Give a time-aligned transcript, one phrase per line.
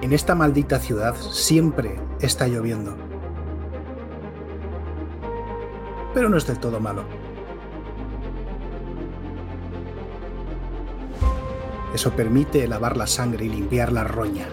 [0.00, 2.96] En esta maldita ciudad siempre está lloviendo.
[6.14, 7.02] Pero no es del todo malo.
[11.92, 14.46] Eso permite lavar la sangre y limpiar la roña.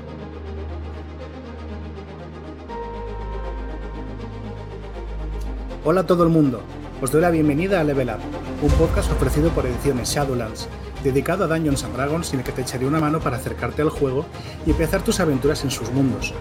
[5.83, 6.61] Hola a todo el mundo,
[7.03, 10.67] os doy la bienvenida a Level Up, un podcast ofrecido por Ediciones Shadowlands,
[11.05, 13.89] dedicado a Dungeons and Dragons en el que te echaré una mano para acercarte al
[13.89, 14.25] juego
[14.65, 16.33] y empezar tus aventuras en sus mundos.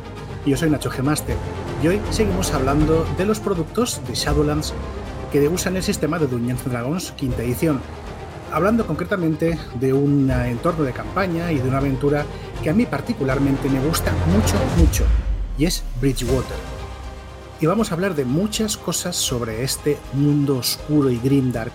[0.46, 1.36] Yo soy Nacho Gemaster
[1.82, 4.72] y hoy seguimos hablando de los productos de Shadowlands
[5.30, 7.80] que usan el sistema de Dungeons and Dragons quinta edición,
[8.52, 12.24] hablando concretamente de un entorno de campaña y de una aventura
[12.62, 15.05] que a mí particularmente me gusta mucho, mucho,
[15.58, 16.56] y es Bridgewater.
[17.60, 21.72] Y vamos a hablar de muchas cosas sobre este mundo oscuro y grimdark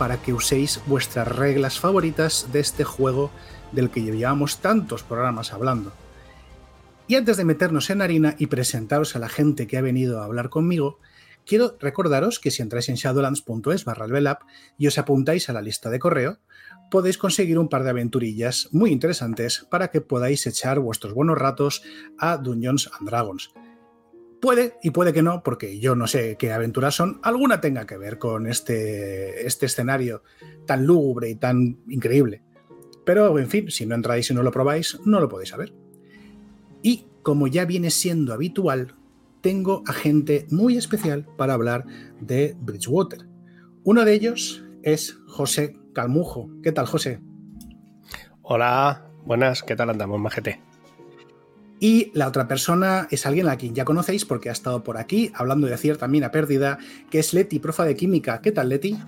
[0.00, 3.30] para que uséis vuestras reglas favoritas de este juego
[3.70, 5.92] del que llevamos tantos programas hablando.
[7.06, 10.24] Y antes de meternos en harina y presentaros a la gente que ha venido a
[10.24, 11.00] hablar conmigo,
[11.44, 14.38] quiero recordaros que si entráis en shadowlands.es barra
[14.78, 16.38] y os apuntáis a la lista de correo,
[16.90, 21.82] podéis conseguir un par de aventurillas muy interesantes para que podáis echar vuestros buenos ratos
[22.18, 23.50] a Dungeons and Dragons.
[24.40, 27.98] Puede y puede que no, porque yo no sé qué aventuras son, alguna tenga que
[27.98, 30.22] ver con este, este escenario
[30.66, 32.42] tan lúgubre y tan increíble.
[33.04, 35.74] Pero, en fin, si no entráis y no lo probáis, no lo podéis saber.
[36.82, 38.94] Y, como ya viene siendo habitual,
[39.40, 41.84] tengo a gente muy especial para hablar
[42.20, 43.26] de Bridgewater.
[43.84, 46.50] Uno de ellos es José Calmujo.
[46.62, 47.20] ¿Qué tal, José?
[48.42, 50.69] Hola, buenas, ¿qué tal andamos, majete?
[51.80, 55.32] Y la otra persona es alguien a quien ya conocéis porque ha estado por aquí
[55.34, 56.78] hablando de cierta mina pérdida,
[57.10, 58.42] que es Leti, profa de química.
[58.42, 58.98] ¿Qué tal, Leti?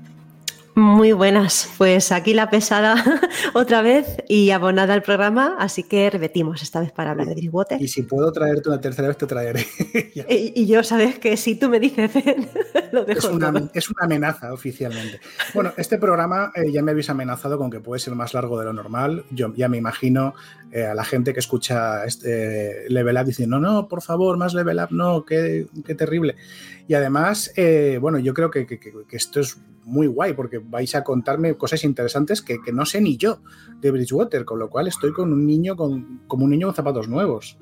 [0.74, 2.94] Muy buenas, pues aquí la pesada
[3.52, 7.82] otra vez y abonada al programa, así que repetimos esta vez para hablar de Bridgewater.
[7.82, 9.66] Y si puedo traerte una tercera vez, te traeré.
[10.30, 12.10] y, yo sabes que si tú me dices,
[12.92, 13.18] lo dejo.
[13.18, 15.20] Es una, es una amenaza oficialmente.
[15.52, 18.64] Bueno, este programa eh, ya me habéis amenazado con que puede ser más largo de
[18.64, 19.26] lo normal.
[19.30, 20.32] Yo ya me imagino
[20.72, 24.78] eh, a la gente que escucha este Level Up diciendo, no, por favor, más Level
[24.78, 26.36] Up, no, qué, qué terrible.
[26.88, 30.94] Y además, eh, bueno, yo creo que, que, que esto es muy guay porque vais
[30.94, 33.40] a contarme cosas interesantes que, no sé ni yo
[33.80, 37.08] de Bridgewater, con lo cual estoy con un niño con, como un niño con zapatos
[37.08, 37.58] nuevos.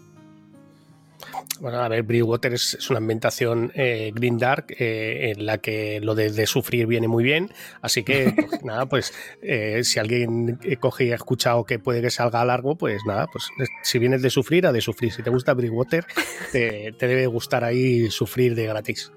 [1.60, 6.14] Bueno, a ver, Bridgewater es, una ambientación eh, green dark eh, en la que lo
[6.14, 7.52] de, sufrir viene muy bien.
[7.82, 12.10] Así que, pues, nada, pues eh, si alguien coge y ha escuchado que puede que
[12.10, 13.50] salga largo, pues nada, pues
[13.82, 15.12] si vienes de sufrir, a de sufrir.
[15.12, 16.06] Si te gusta Bridgewater,
[16.52, 19.12] te, te debe gustar ahí sufrir de gratis.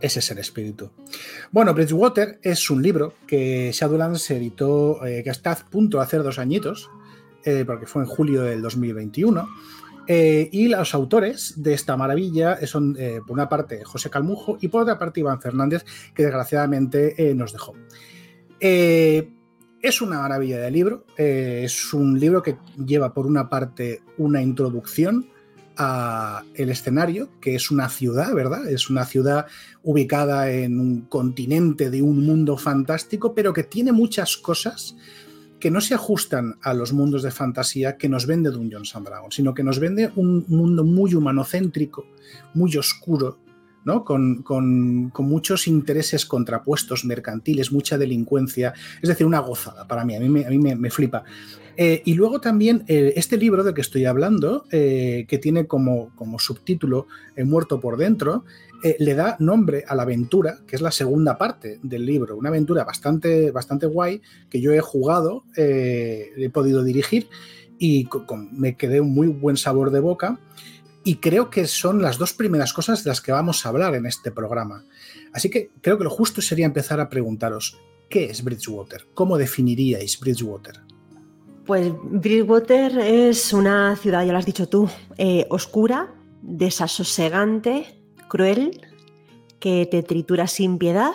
[0.00, 0.90] Ese es el espíritu.
[1.50, 6.40] Bueno, Bridgewater es un libro que Shadowlands editó, que está a punto de hacer dos
[6.40, 6.90] añitos,
[7.66, 9.46] porque fue en julio del 2021.
[10.06, 12.96] Eh, y los autores de esta maravilla son,
[13.26, 17.74] por una parte, José Calmujo y por otra parte, Iván Fernández, que desgraciadamente nos dejó.
[18.60, 21.04] es una maravilla de libro.
[21.16, 25.26] es un libro que lleva, por una parte, una introducción
[25.76, 28.68] a el escenario, que es una ciudad, ¿verdad?
[28.68, 29.46] Es una ciudad
[29.82, 34.96] ubicada en un continente de un mundo fantástico, pero que tiene muchas cosas
[35.62, 39.36] que no se ajustan a los mundos de fantasía que nos vende Dungeons and Dragons,
[39.36, 42.04] sino que nos vende un mundo muy humanocéntrico,
[42.52, 43.38] muy oscuro,
[43.84, 44.04] ¿no?
[44.04, 44.42] Con,
[45.18, 50.90] muchos intereses contrapuestos, mercantiles, mucha delincuencia, es decir, una gozada para mí, a mí me,
[50.90, 51.22] flipa.
[51.76, 56.10] Eh, y luego también eh, este libro del que estoy hablando, eh, que tiene como,
[56.16, 57.06] como subtítulo
[57.36, 58.44] Muerto por dentro,
[58.98, 62.84] le da nombre a la aventura, que es la segunda parte del libro, una aventura
[62.84, 64.20] bastante, bastante guay
[64.50, 67.28] que yo he jugado, he podido dirigir
[67.78, 68.08] y
[68.52, 70.38] me quedé un muy buen sabor de boca.
[71.04, 74.06] Y creo que son las dos primeras cosas de las que vamos a hablar en
[74.06, 74.84] este programa.
[75.32, 79.06] Así que creo que lo justo sería empezar a preguntaros, ¿qué es Bridgewater?
[79.14, 80.80] ¿Cómo definiríais Bridgewater?
[81.66, 84.88] Pues Bridgewater es una ciudad, ya lo has dicho tú,
[85.18, 88.01] eh, oscura, desasosegante,
[88.32, 88.80] cruel,
[89.60, 91.12] que te tritura sin piedad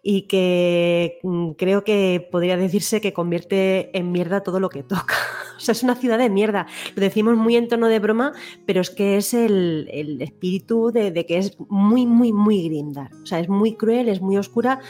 [0.00, 5.16] y que mm, creo que podría decirse que convierte en mierda todo lo que toca.
[5.56, 6.66] O sea, es una ciudad de mierda.
[6.94, 8.32] Lo decimos muy en tono de broma,
[8.66, 13.10] pero es que es el, espíritu de, que es muy, muy, muy grindar.
[13.22, 14.80] O sea, es muy cruel, es muy oscura.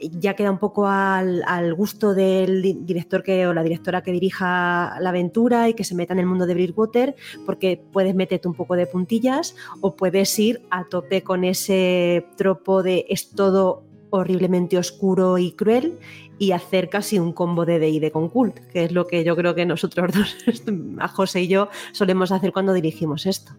[0.00, 5.10] Ya queda un poco al, gusto del director que, o la directora que dirija la
[5.10, 8.76] aventura y que se meta en el mundo de Bridgewater, porque puedes meterte un poco
[8.76, 13.85] de puntillas o puedes ir a tope con ese tropo de es todo
[14.18, 15.98] horriblemente oscuro y cruel
[16.38, 19.54] y hacer casi un combo de D&D con Cult, que es lo que yo creo
[19.54, 20.36] que nosotros dos,
[20.98, 23.52] a José y yo, solemos hacer cuando dirigimos esto.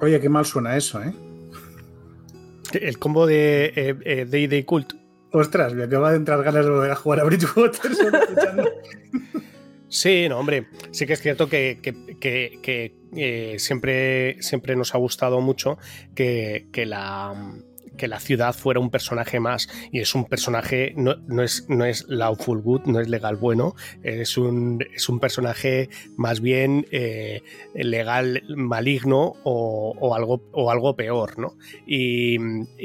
[0.00, 1.14] Oye, qué mal suena eso, ¿eh?
[2.72, 4.94] El combo de D&D eh, Cult.
[5.32, 7.90] Ostras, me acaba de entrar ganas de volver a jugar a Bridgewater.
[9.88, 11.78] Sí, no, hombre, sí que es cierto que,
[13.14, 15.78] eh, siempre, siempre nos ha gustado mucho
[16.14, 17.34] que, la,
[17.96, 21.84] que la ciudad fuera un personaje más y es un personaje, no, no, es, no
[21.84, 27.42] es lawful good, no es legal bueno, es un, es un personaje más bien eh,
[27.74, 31.56] legal maligno o, algo, o algo peor, ¿no?
[31.86, 32.38] Y,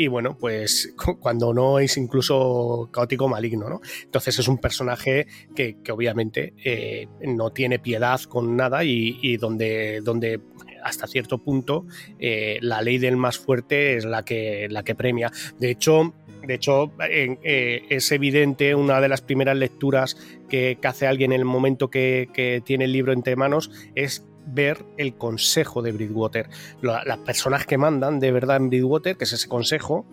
[0.08, 3.82] bueno, pues cuando no es incluso caótico maligno, ¿no?
[4.04, 10.02] Entonces es un personaje que, obviamente eh, no tiene piedad con nada y, y donde,
[10.02, 10.40] donde
[10.84, 11.86] hasta cierto punto
[12.20, 15.32] eh, la ley del más fuerte es la que, la que premia.
[15.60, 16.14] De hecho,
[16.46, 20.18] de hecho, eh, es evidente una de las primeras lecturas
[20.50, 25.14] que, hace alguien en el momento que, tiene el libro entre manos es ver el
[25.16, 26.50] consejo de Bridgewater.
[26.82, 30.06] las personas que mandan de verdad en Bridgewater, que es ese consejo,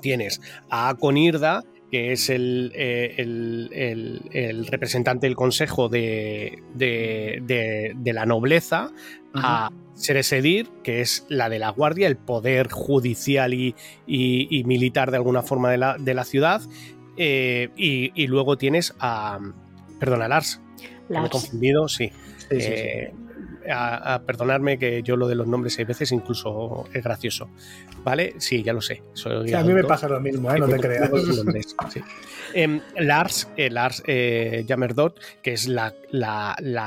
[0.00, 8.92] tienes a Aconirda, que es el, eh, el, representante del consejo de, de, la nobleza,
[9.34, 13.74] a Seresedir, que es la de la guardia, el poder judicial y,
[14.64, 16.62] militar de alguna forma de la, de la ciudad.
[17.16, 19.38] Eh, y, luego tienes a.
[19.98, 20.60] Perdona, Lars.
[21.08, 21.22] Lars.
[21.22, 22.10] Me he confundido, sí.
[22.48, 23.12] Eh,
[23.72, 27.48] a, perdonarme que yo lo de los nombres hay veces incluso es gracioso.
[28.02, 28.34] ¿Vale?
[28.38, 29.02] Sí, ya lo sé.
[29.54, 30.58] a mí me pasa lo mismo, ¿eh?
[30.58, 31.10] no te creas.
[32.54, 35.94] Em, Lars, eh, Lars eh, Jammerdot, que es la,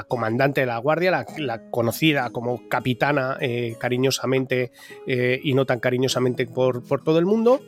[0.07, 4.71] comandante de la guardia, la, conocida como capitana eh, cariñosamente
[5.05, 7.61] y no tan cariñosamente por, por todo el mundo.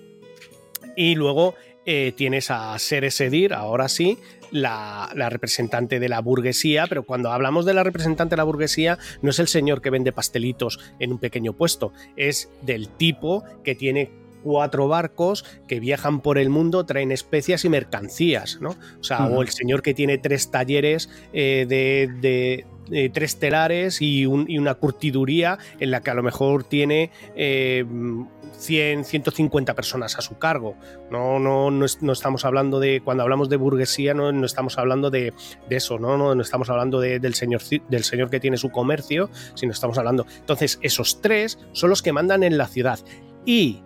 [0.97, 1.55] Y luego
[1.87, 4.17] eh, tienes a Ser Sedir, ahora sí,
[4.51, 9.31] la, representante de la burguesía, pero cuando hablamos de la representante de la burguesía, no
[9.31, 14.11] es el señor que vende pastelitos en un pequeño puesto, es del tipo que tiene
[14.43, 18.75] cuatro barcos que viajan por el mundo, traen especias y mercancías, ¿no?
[18.99, 24.75] O sea, o el señor que tiene tres talleres eh, de, tres telares y, una
[24.75, 27.85] curtiduría en la que a lo mejor tiene eh,
[28.57, 30.75] 100, 150 personas a su cargo.
[31.09, 35.33] No, no, no, estamos hablando de, cuando hablamos de burguesía, no, no estamos hablando de,
[35.69, 36.17] eso, ¿no?
[36.17, 40.25] No, estamos hablando del, señor, del señor que tiene su comercio, sino estamos hablando.
[40.39, 42.99] Entonces, esos tres son los que mandan en la ciudad.
[43.45, 43.81] Y,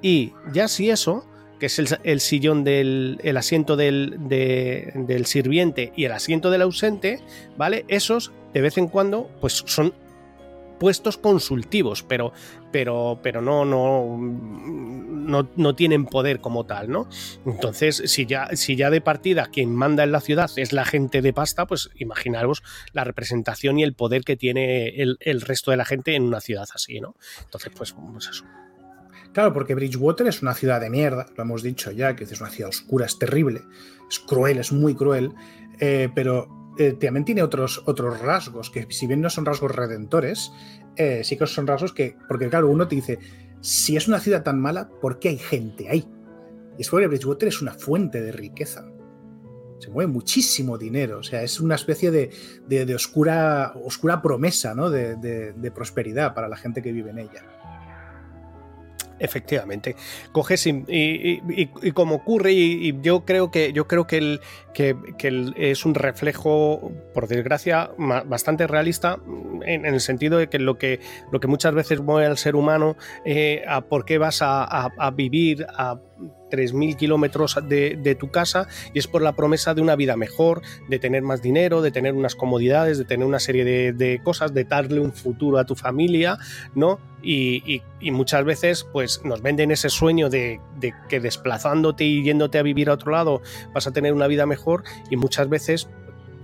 [0.00, 1.26] y ya si eso,
[1.58, 7.20] que es el, sillón del el asiento del, del sirviente y el asiento del ausente,
[7.56, 7.84] ¿vale?
[7.88, 9.94] Esos de vez en cuando, pues son
[10.82, 12.32] puestos consultivos, pero,
[12.72, 14.18] pero, pero no, no,
[15.54, 17.08] no, tienen poder como tal, ¿no?
[17.46, 21.22] Entonces, si ya, si ya de partida quien manda en la ciudad es la gente
[21.22, 25.84] de pasta, pues imaginaros la representación y el poder que tiene el, resto de la
[25.84, 27.14] gente en una ciudad así, ¿no?
[27.44, 28.44] Entonces, pues, pues eso.
[29.32, 32.50] Claro, porque Bridgewater es una ciudad de mierda, lo hemos dicho ya, que es una
[32.50, 33.62] ciudad oscura, es terrible,
[34.10, 35.30] es cruel, es muy cruel,
[35.78, 40.52] eh, pero eh, también tiene otros, otros rasgos, que si bien no son rasgos redentores,
[40.96, 43.18] eh, sí que son rasgos que, porque claro, uno te dice,
[43.60, 46.08] si es una ciudad tan mala, ¿por qué hay gente ahí?
[46.78, 48.86] Y es porque Bridgewater es una fuente de riqueza.
[49.78, 54.90] Se mueve muchísimo dinero, o sea, es una especie de, oscura, oscura promesa ¿no?
[54.90, 57.61] de prosperidad para la gente que vive en ella.
[59.22, 59.94] Efectivamente.
[60.32, 64.40] Coges y, como ocurre, y, yo creo que yo creo que, el,
[64.74, 64.96] que,
[65.56, 67.92] es un reflejo, por desgracia,
[68.26, 69.20] bastante realista,
[69.64, 70.98] en, el sentido de que lo que,
[71.30, 75.66] lo que muchas veces mueve al ser humano eh, a por qué vas a vivir,
[75.68, 76.00] a
[76.52, 80.98] 3.000 kilómetros de, tu casa y es por la promesa de una vida mejor, de
[80.98, 85.00] tener más dinero, de tener unas comodidades, de tener una serie de, cosas, de darle
[85.00, 86.38] un futuro a tu familia,
[86.74, 87.00] ¿no?
[87.22, 90.60] Y, muchas veces pues nos venden ese sueño de,
[91.08, 93.40] que desplazándote y yéndote a vivir a otro lado
[93.72, 95.88] vas a tener una vida mejor y muchas veces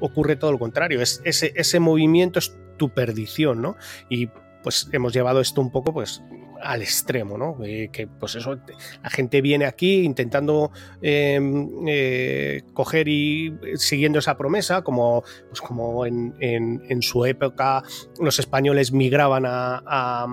[0.00, 3.76] ocurre todo lo contrario, es, ese, ese movimiento es tu perdición, ¿no?
[4.08, 4.28] Y
[4.62, 6.22] pues hemos llevado esto un poco pues
[6.62, 7.56] al extremo, ¿no?
[7.64, 8.58] Eh, que pues eso,
[9.02, 10.70] la gente viene aquí intentando
[11.02, 17.82] em, eh, coger y siguiendo esa promesa, como, pues como en, su época
[18.20, 20.26] los españoles migraban a,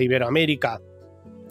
[0.00, 0.80] Iberoamérica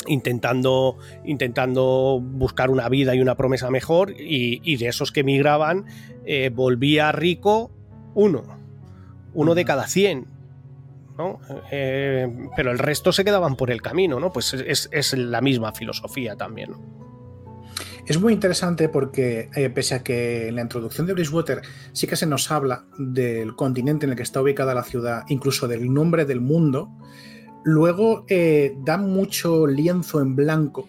[0.07, 5.85] intentando, intentando buscar una vida y una promesa mejor y, de esos que migraban
[6.25, 7.71] eh, volvía rico
[8.13, 8.43] uno,
[9.33, 9.88] uno de cada
[11.71, 14.31] eh, pero el resto se quedaban por el camino, ¿no?
[14.31, 16.71] Pues es, la misma filosofía también.
[18.05, 21.61] Es muy interesante porque, eh, pese a que en la introducción de Bridgewater
[21.93, 25.67] sí que se nos habla del continente en el que está ubicada la ciudad, incluso
[25.67, 26.89] del nombre del mundo,
[27.63, 30.87] luego eh, da mucho lienzo en blanco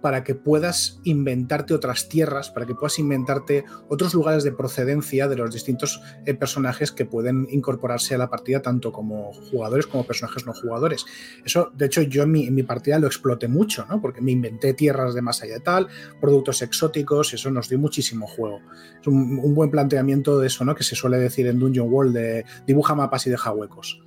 [0.00, 5.36] para que puedas inventarte otras tierras, para que puedas inventarte otros lugares de procedencia de
[5.36, 10.46] los distintos eh, personajes que pueden incorporarse a la partida, tanto como jugadores como personajes
[10.46, 11.04] no jugadores.
[11.44, 14.00] Eso, de hecho, yo en mi, partida lo exploté mucho, ¿no?
[14.00, 15.88] Porque me inventé tierras de más allá de tal,
[16.20, 18.60] productos exóticos, eso nos dio muchísimo juego.
[19.00, 20.74] Es un, buen planteamiento de eso, ¿no?
[20.74, 24.00] Que se suele decir en Dungeon World de dibuja mapas y deja huecos.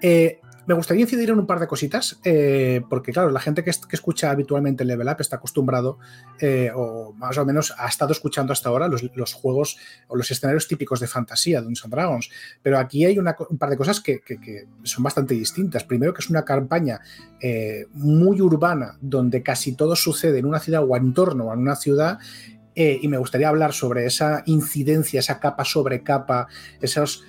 [0.00, 3.70] Eh, me gustaría incidir en un par de cositas, eh, porque claro, la gente que,
[3.70, 5.98] escucha habitualmente el Level Up está acostumbrado,
[6.42, 10.68] eh, o más o menos ha estado escuchando hasta ahora los, juegos o los escenarios
[10.68, 12.30] típicos de fantasía, Dungeons and Dragons,
[12.62, 14.20] pero aquí hay un par de cosas que,
[14.82, 15.84] son bastante distintas.
[15.84, 17.00] Primero que es una campaña
[17.40, 21.76] eh, muy urbana, donde casi todo sucede en una ciudad o en torno a una
[21.76, 22.18] ciudad,
[22.74, 26.46] y me gustaría hablar sobre esa incidencia, esa capa sobre capa,
[26.80, 27.24] esos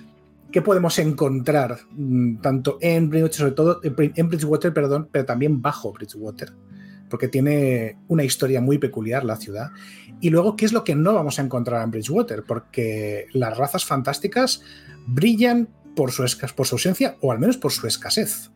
[0.50, 5.92] qué podemos encontrar mm, tanto en Bridgewater, sobre todo en Bridgewater, perdón, pero también bajo
[5.92, 6.52] Bridgewater,
[7.08, 9.70] porque tiene una historia muy peculiar la ciudad.
[10.20, 12.44] Y luego, ¿qué es lo que no vamos a encontrar en Bridgewater?
[12.46, 14.62] Porque las razas fantásticas
[15.06, 18.50] brillan por su, por su ausencia o al menos por su escasez.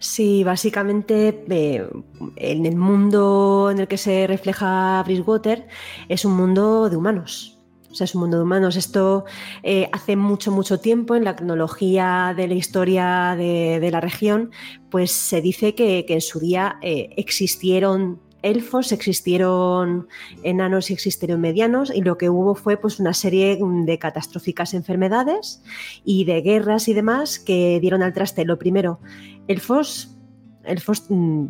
[0.00, 1.88] Sí, básicamente eh,
[2.36, 5.66] en el mundo en el que se refleja Bridgewater
[6.08, 7.57] es un mundo de humanos
[7.98, 8.76] sea, es un mundo de humanos.
[8.76, 9.24] Esto
[9.62, 14.50] eh, hace mucho, mucho tiempo en la cronología de la historia de, la región,
[14.90, 20.08] pues se dice que, en su día eh, existieron elfos, existieron
[20.42, 25.62] enanos y existieron medianos y lo que hubo fue pues una serie de catastróficas enfermedades
[26.04, 28.44] y de guerras y demás que dieron al traste.
[28.44, 29.00] Lo primero,
[29.48, 30.17] elfos
[30.64, 31.46] elfos mm,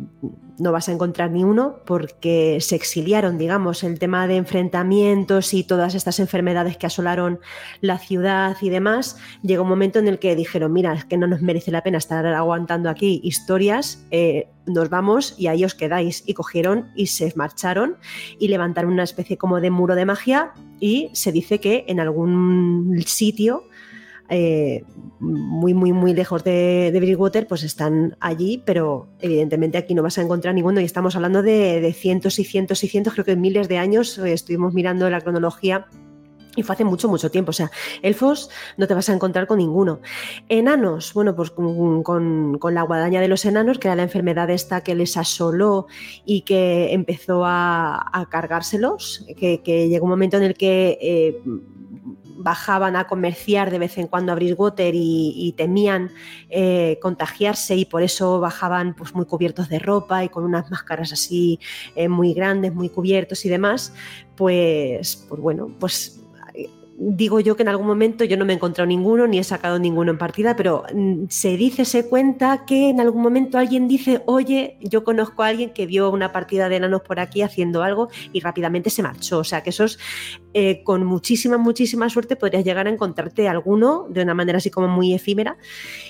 [0.59, 5.63] no vas a encontrar ni uno porque se exiliaron, digamos, el tema de enfrentamientos y
[5.63, 7.39] todas estas enfermedades que asolaron
[7.81, 11.27] la ciudad y demás, llegó un momento en el que dijeron, mira, es que no
[11.27, 16.23] nos merece la pena estar aguantando aquí historias, eh, nos vamos y ahí os quedáis.
[16.25, 17.97] Y cogieron y se marcharon
[18.39, 23.01] y levantaron una especie como de muro de magia y se dice que en algún
[23.05, 23.68] sitio
[24.29, 24.83] eh,
[25.19, 30.17] muy, muy, muy lejos de, de, Bridgewater, pues están allí, pero evidentemente aquí no vas
[30.17, 33.67] a encontrar ninguno y estamos hablando de, cientos y cientos y cientos, creo que miles
[33.67, 35.87] de años, eh, estuvimos mirando la cronología
[36.55, 37.51] y fue hace mucho, mucho tiempo.
[37.51, 37.71] O sea,
[38.01, 39.99] elfos no te vas a encontrar con ninguno.
[40.49, 44.95] Enanos, bueno, pues con, la guadaña de los enanos, que era la enfermedad esta que
[44.95, 45.87] les asoló
[46.25, 51.41] y que empezó a, cargárselos, que, llegó un momento en el que eh,
[52.39, 56.11] bajaban a comerciar de vez en cuando a Bridgewater y, temían
[56.49, 61.11] eh, contagiarse y por eso bajaban pues, muy cubiertos de ropa y con unas máscaras
[61.11, 61.59] así
[61.95, 63.93] eh, muy grandes, muy cubiertos y demás,
[64.35, 66.23] pues, pues bueno, pues
[66.99, 69.79] digo yo que en algún momento yo no me he encontrado ninguno ni he sacado
[69.79, 74.21] ninguno en partida, pero mm, se dice, se cuenta que en algún momento alguien dice,
[74.25, 78.09] oye, yo conozco a alguien que vio una partida de enanos por aquí haciendo algo
[78.33, 79.39] y rápidamente se marchó.
[79.39, 79.97] O sea que esos,
[80.53, 84.89] eh, con muchísima, muchísima suerte podrías llegar a encontrarte alguno de una manera así como
[84.89, 85.57] muy efímera.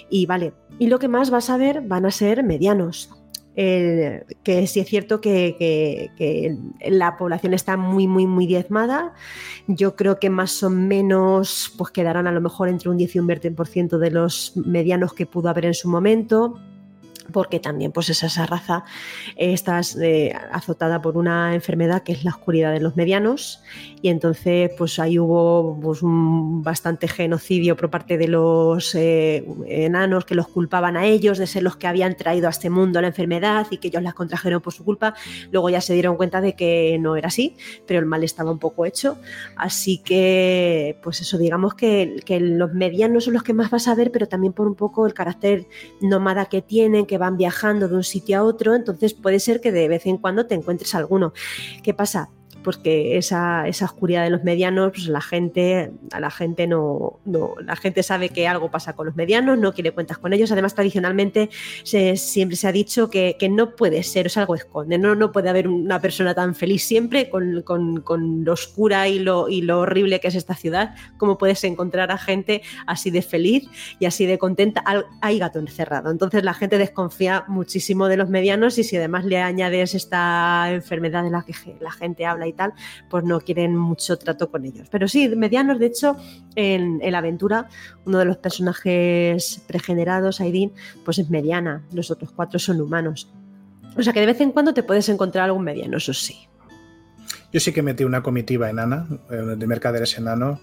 [0.09, 3.18] Y vale, y lo que más vas a ver van a ser medianos
[3.55, 9.13] que sí es cierto que, la población está muy, muy, muy diezmada.
[9.67, 13.19] Yo creo que más o menos pues quedarán a lo mejor entre un 10 y
[13.19, 16.59] un 20% de los medianos que pudo haber en su momento
[17.31, 18.83] porque también pues esa raza
[19.35, 23.61] está eh, azotada por una enfermedad que es la oscuridad de los medianos.
[24.01, 30.25] Y entonces pues ahí hubo pues, un bastante genocidio por parte de los eh, enanos
[30.25, 33.07] que los culpaban a ellos de ser los que habían traído a este mundo la
[33.07, 35.13] enfermedad y que ellos las contrajeron por su culpa.
[35.51, 37.55] Luego ya se dieron cuenta de que no era así
[37.85, 39.17] pero el mal estaba un poco hecho.
[39.55, 43.95] Así que pues eso digamos que, que los medianos son los que más vas a
[43.95, 45.67] ver pero también por un poco el carácter
[46.01, 49.71] nómada que tienen que van viajando de un sitio a otro, entonces puede ser que
[49.71, 51.33] de vez en cuando te encuentres alguno.
[51.83, 52.29] ¿Qué pasa?
[52.63, 57.55] Porque esa, esa oscuridad de los medianos, pues la gente, a la gente no, no,
[57.63, 60.51] la gente sabe que algo pasa con los medianos, no quiere cuentas con ellos.
[60.51, 61.49] Además, tradicionalmente
[61.83, 65.15] se, siempre se ha dicho que, que, no puede ser, o sea, algo esconde, no,
[65.15, 69.49] no puede haber una persona tan feliz siempre con, con, con, lo oscura y lo,
[69.49, 73.67] y lo horrible que es esta ciudad, como puedes encontrar a gente así de feliz
[73.99, 74.83] y así de contenta.
[75.21, 76.11] Hay gato encerrado.
[76.11, 81.23] Entonces la gente desconfía muchísimo de los medianos y si además le añades esta enfermedad
[81.23, 82.73] de la que la gente habla y tal,
[83.09, 84.87] pues no quieren mucho trato con ellos.
[84.91, 86.17] Pero sí, medianos, de hecho,
[86.55, 87.69] en, la aventura,
[88.05, 90.73] uno de los personajes pregenerados, Aidin,
[91.05, 93.31] pues es mediana, los otros cuatro son humanos.
[93.97, 96.47] O sea que de vez en cuando te puedes encontrar algún mediano, eso sí.
[97.51, 100.59] Yo sí que metí una comitiva enana, eh, de mercaderes enano,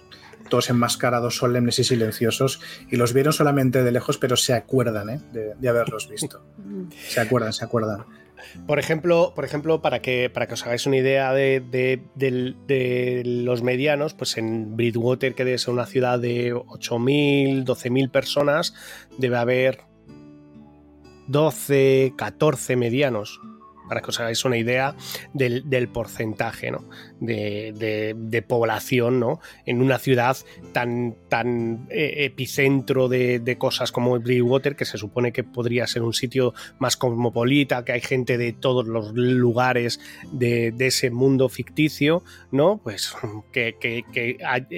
[0.48, 5.20] todos enmascarados, solemnes y silenciosos, y los vieron solamente de lejos, pero se acuerdan ¿eh?
[5.32, 6.44] de, haberlos visto.
[7.08, 8.04] Se acuerdan, se acuerdan.
[8.66, 11.62] Por ejemplo, por ejemplo para, que, para que os hagáis una idea de,
[13.24, 18.74] los medianos, pues en Bridgewater, que debe ser una ciudad de 8.000, 12.000 personas,
[19.18, 19.80] debe haber
[21.28, 23.40] 12, 14 medianos
[23.88, 24.94] para que os hagáis una idea
[25.32, 26.72] del, porcentaje
[27.20, 29.40] de, población ¿no?
[29.64, 30.36] en una ciudad
[30.72, 36.12] tan, tan eh, epicentro de, cosas como Bridgewater, que se supone que podría ser un
[36.12, 40.00] sitio más cosmopolita, que hay gente de todos los lugares
[40.32, 42.80] de, ese mundo ficticio, ¿no?
[42.82, 43.14] Pues
[43.52, 43.74] que,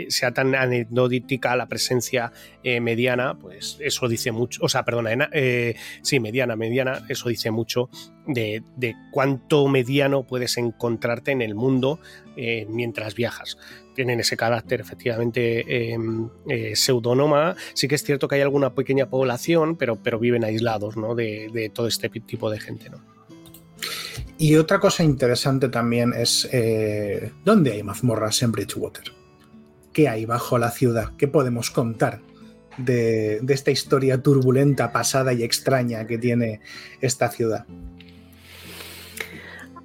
[0.09, 5.75] sea tan anecdótica la presencia eh, mediana, pues eso dice mucho, o sea, perdona, eh,
[6.03, 7.91] sí, mediana, mediana, eso dice mucho
[8.29, 12.01] de, cuánto mediano puedes encontrarte en el mundo
[12.41, 13.59] eh, mientras viajas.
[13.97, 17.57] Tienen ese carácter efectivamente em, eh, pseudónoma.
[17.75, 21.17] Sí que es cierto que hay alguna pequeña población, pero, pero viven aislados ¿no?
[21.17, 22.93] de, todo este tipo de gente.
[24.39, 29.13] Y otra cosa interesante también es eh, dónde hay mazmorras en Bridgewater.
[29.93, 31.17] ¿Qué hay bajo la ciudad?
[31.19, 32.21] ¿Qué podemos contar
[32.77, 36.61] de esta historia turbulenta, pasada y extraña que tiene
[37.01, 37.67] esta ciudad?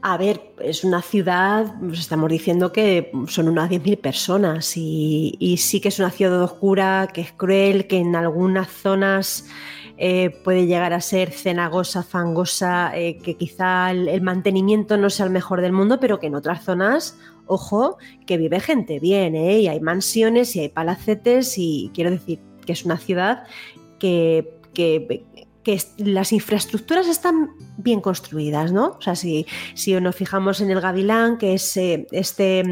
[0.05, 5.79] A ver, es una ciudad, pues estamos diciendo que son unas 10.000 personas y, sí
[5.79, 9.47] que es una ciudad oscura, que es cruel, que en algunas zonas
[9.97, 15.31] eh, puede llegar a ser cenagosa, fangosa, eh, que quizá el, mantenimiento no sea el
[15.31, 19.59] mejor del mundo, pero que en otras zonas, ojo, que vive gente bien, ¿eh?
[19.59, 23.45] y hay mansiones y hay palacetes y quiero decir que es una ciudad
[23.99, 25.23] que, que
[25.63, 28.97] que las infraestructuras están bien construidas, ¿no?
[28.97, 32.63] O sea, si, si nos fijamos en el Gavilán, que es eh, este,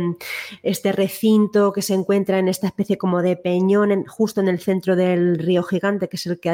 [0.62, 4.96] este recinto que se encuentra en esta especie como de peñón justo en el centro
[4.96, 6.50] del río gigante, que es el que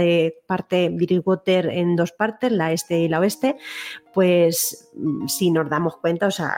[0.45, 3.57] parte Water en dos partes, la este y la oeste,
[4.13, 6.55] pues mm, si nos damos cuenta, o sea,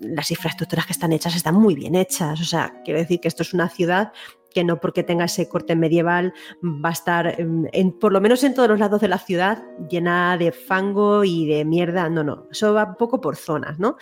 [0.00, 2.40] las infraestructuras que están hechas están muy bien hechas.
[2.40, 4.12] O sea, quiero decir que esto es una ciudad
[4.56, 6.32] que no porque tenga ese corte medieval
[6.64, 10.38] va a estar, en, por lo menos en todos los lados de la ciudad, llena
[10.38, 12.08] de fango y de mierda.
[12.08, 13.98] No, no, eso va un poco por zonas, ¿no?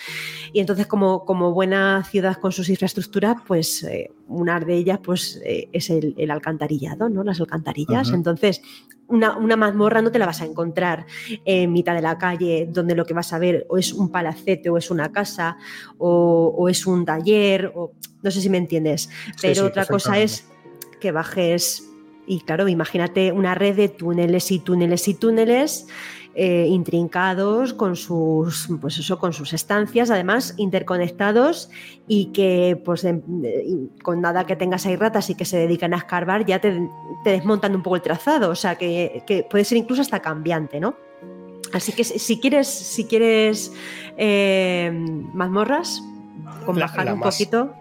[0.52, 5.42] Y entonces, como, como buena ciudad con sus infraestructuras, pues eh, una de ellas pues,
[5.44, 7.24] eh, es el, alcantarillado, ¿no?
[7.24, 8.10] Las alcantarillas.
[8.10, 8.62] Entonces,
[9.08, 11.06] una, una, mazmorra no te la vas a encontrar
[11.44, 14.70] en mitad de la calle, donde lo que vas a ver o es un palacete
[14.70, 15.56] o es una casa
[15.98, 19.10] o, es un taller, o no sé si me entiendes.
[19.40, 20.48] Pero otra cosa es
[21.00, 21.90] que bajes
[22.26, 25.86] y claro, imagínate una red de túneles y túneles y túneles
[26.36, 31.70] eh, intrincados con sus, pues eso, con sus estancias, además interconectados
[32.08, 33.06] y que pues
[34.02, 36.88] con nada que tengas ahí ratas y que se dedican a escarbar ya te,
[37.24, 40.96] desmontan un poco el trazado, o sea que, puede ser incluso hasta cambiante, ¿no?
[41.72, 43.72] Así que si quieres, si quieres
[44.16, 44.90] eh,
[45.32, 46.02] mazmorras,
[46.66, 47.72] con bajar un poquito.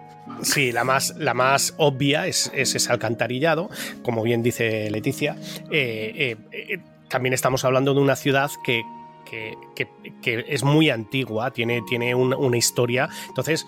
[0.44, 3.72] Sí, la más, la más obvia es, ese alcantarillado,
[4.04, 5.38] como bien dice Leticia.
[5.72, 6.38] Eh,
[7.14, 8.84] también estamos hablando de una ciudad que,
[10.26, 13.08] es muy antigua, tiene, tiene una historia.
[13.28, 13.68] Entonces,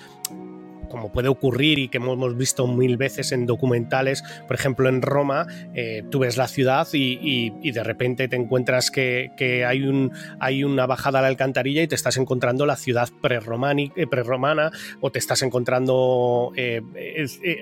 [0.96, 5.46] como puede ocurrir y que hemos visto mil veces en documentales, por ejemplo en Roma,
[5.74, 10.86] eh, tú ves la ciudad y, de repente te encuentras que, hay, un, hay una
[10.86, 15.42] bajada a la alcantarilla y te estás encontrando la ciudad eh, prerromana o te estás
[15.42, 16.82] encontrando eh,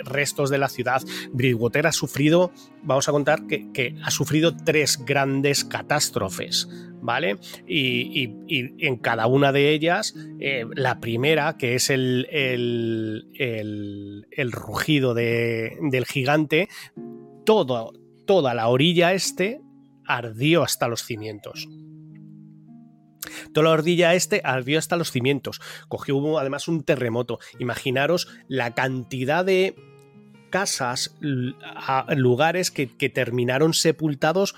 [0.05, 1.01] restos de la ciudad.
[1.31, 2.51] Bridgewater ha sufrido,
[2.83, 6.67] vamos a contar, que ha sufrido tres grandes catástrofes.
[7.03, 7.37] ¿Vale?
[7.67, 8.31] Y,
[8.79, 16.69] en cada una de ellas, eh, la primera, que es el, el, rugido del gigante,
[17.45, 17.93] todo,
[18.25, 19.61] toda la orilla este
[20.05, 21.67] ardió hasta los cimientos.
[23.53, 25.61] Toda la orilla este ardió hasta los cimientos.
[25.87, 27.39] Cogió además un terremoto.
[27.59, 29.75] Imaginaros la cantidad de
[30.49, 34.55] casas, lugares que, que terminaron sepultados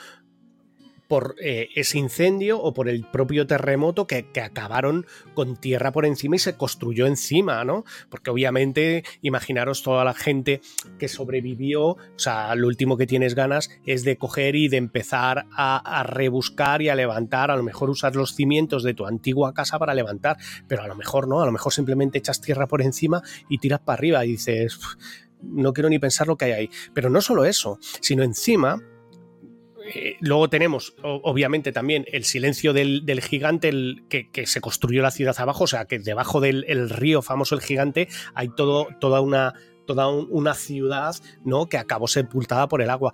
[1.07, 6.35] por eh, ese incendio o por el propio terremoto que, acabaron con tierra por encima
[6.35, 7.83] y se construyó encima, ¿no?
[8.09, 10.61] Porque obviamente, imaginaros toda la gente
[10.99, 15.47] que sobrevivió, o sea, lo último que tienes ganas es de coger y de empezar
[15.51, 19.79] a, rebuscar y a levantar, a lo mejor usar los cimientos de tu antigua casa
[19.79, 20.37] para levantar,
[20.67, 23.79] pero a lo mejor no, a lo mejor simplemente echas tierra por encima y tiras
[23.79, 24.79] para arriba y dices,
[25.41, 26.69] no quiero ni pensar lo que hay ahí.
[26.93, 28.81] Pero no solo eso, sino encima
[29.93, 35.35] eh, luego tenemos, obviamente, también el silencio del, gigante el, que, se construyó la ciudad
[35.39, 39.53] abajo, o sea, que debajo del río famoso el gigante hay todo, toda, una,
[39.85, 41.67] toda una ciudad ¿no?
[41.67, 43.13] que acabó sepultada por el agua.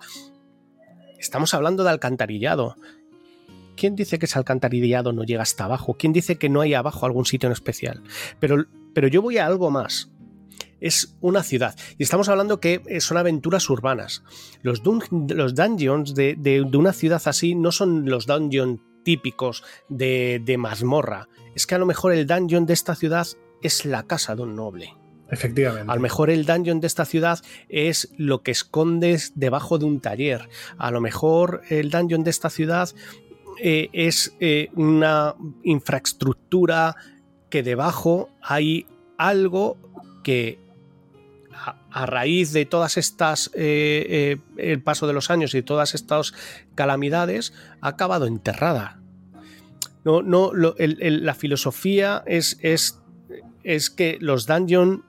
[1.18, 2.76] Estamos hablando de alcantarillado.
[3.76, 5.94] ¿Quién dice que ese alcantarillado no llega hasta abajo?
[5.94, 8.02] ¿Quién dice que no hay abajo algún sitio en especial?
[8.40, 10.10] Pero, pero yo voy a algo más
[10.82, 11.76] es una ciudad.
[11.96, 14.22] Y estamos hablando que son aventuras urbanas.
[14.62, 21.28] Los, los dungeons de, una ciudad así no son los dungeons típicos de, de mazmorra.
[21.54, 23.26] Es que a lo mejor el dungeon de esta ciudad
[23.62, 24.94] es la casa de un noble.
[25.30, 25.90] Efectivamente.
[25.90, 27.38] A lo mejor el dungeon de esta ciudad
[27.70, 30.48] es lo que escondes debajo de un taller.
[30.76, 32.90] A lo mejor el dungeon de esta ciudad
[33.58, 36.96] eh, es eh, una infraestructura
[37.48, 39.78] que debajo hay algo
[40.22, 40.58] que
[41.92, 46.32] a, raíz de todas estas, eh, eh, el paso de los años y todas estas
[46.74, 49.00] calamidades, ha acabado enterrada.
[50.04, 53.00] No, no, la filosofía es, es,
[53.62, 55.00] es que los dungeons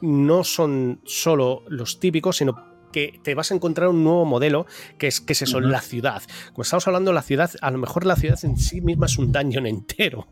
[0.00, 4.66] no son solo los típicos, sino que te vas a encontrar un nuevo modelo
[4.98, 6.22] que es que es eso, la ciudad.
[6.52, 9.32] Como estamos hablando, la ciudad, a lo mejor la ciudad en sí misma es un
[9.32, 10.28] dungeon entero.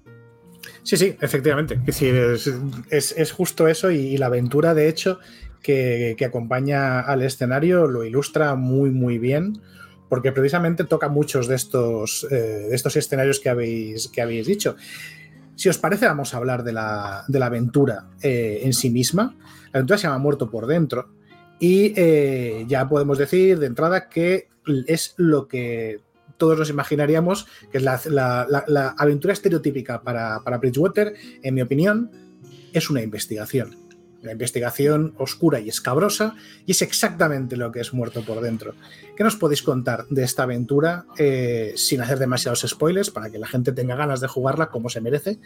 [0.82, 1.78] Sí, sí, efectivamente.
[1.86, 5.18] Es, es, justo eso y, la aventura, de hecho,
[5.62, 9.60] que, acompaña al escenario lo ilustra muy, muy bien,
[10.08, 12.34] porque precisamente toca muchos de estos, eh,
[12.68, 14.76] de estos escenarios que habéis, que habéis dicho.
[15.54, 19.36] Si os parece, vamos a hablar de la, aventura eh, en sí misma.
[19.72, 21.10] La aventura se llama Muerto por Dentro
[21.58, 24.48] y eh, ya podemos decir de entrada que
[24.86, 26.00] es lo que
[26.36, 32.10] todos nos imaginaríamos que es la, aventura estereotípica para, para, Bridgewater, en mi opinión,
[32.72, 33.87] es una investigación.
[34.22, 36.34] Una investigación oscura y escabrosa,
[36.66, 38.74] y es exactamente lo que es Muerto por Dentro.
[39.16, 43.46] ¿Qué nos podéis contar de esta aventura eh, sin hacer demasiados spoilers para que la
[43.46, 45.38] gente tenga ganas de jugarla como se merece?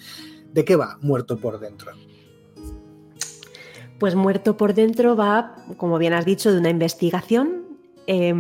[0.53, 1.93] ¿De qué va Muerto por Dentro?
[3.99, 7.63] Pues Muerto por Dentro va, como bien has dicho, de una investigación.
[8.07, 8.35] Eh,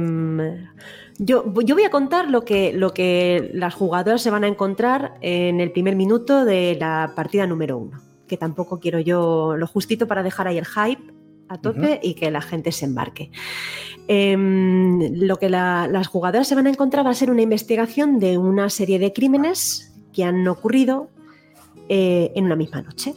[1.18, 5.60] yo, voy a contar lo que, lo que las jugadoras se van a encontrar en
[5.60, 8.00] el primer minuto de la partida número uno,
[8.32, 11.12] que tampoco quiero yo lo justito para dejar ahí el hype
[11.48, 13.30] a tope y que la gente se embarque.
[14.08, 18.38] Em, lo que las jugadoras se van a encontrar va a ser una investigación de
[18.38, 21.10] una serie de crímenes que han ocurrido
[21.90, 23.12] eh, en una misma noche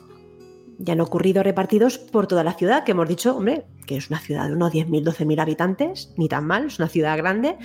[0.77, 4.19] ya han ocurrido repartidos por toda la ciudad, que hemos dicho, hombre, que es una
[4.19, 7.55] ciudad de unos 10.000, 12.000 habitantes, ni tan mal, es una ciudad grande,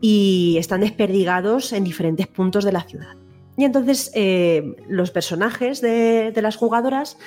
[0.00, 3.25] y están desperdigados en diferentes puntos de la ciudad.
[3.56, 7.18] Y entonces eh, los personajes de, las jugadoras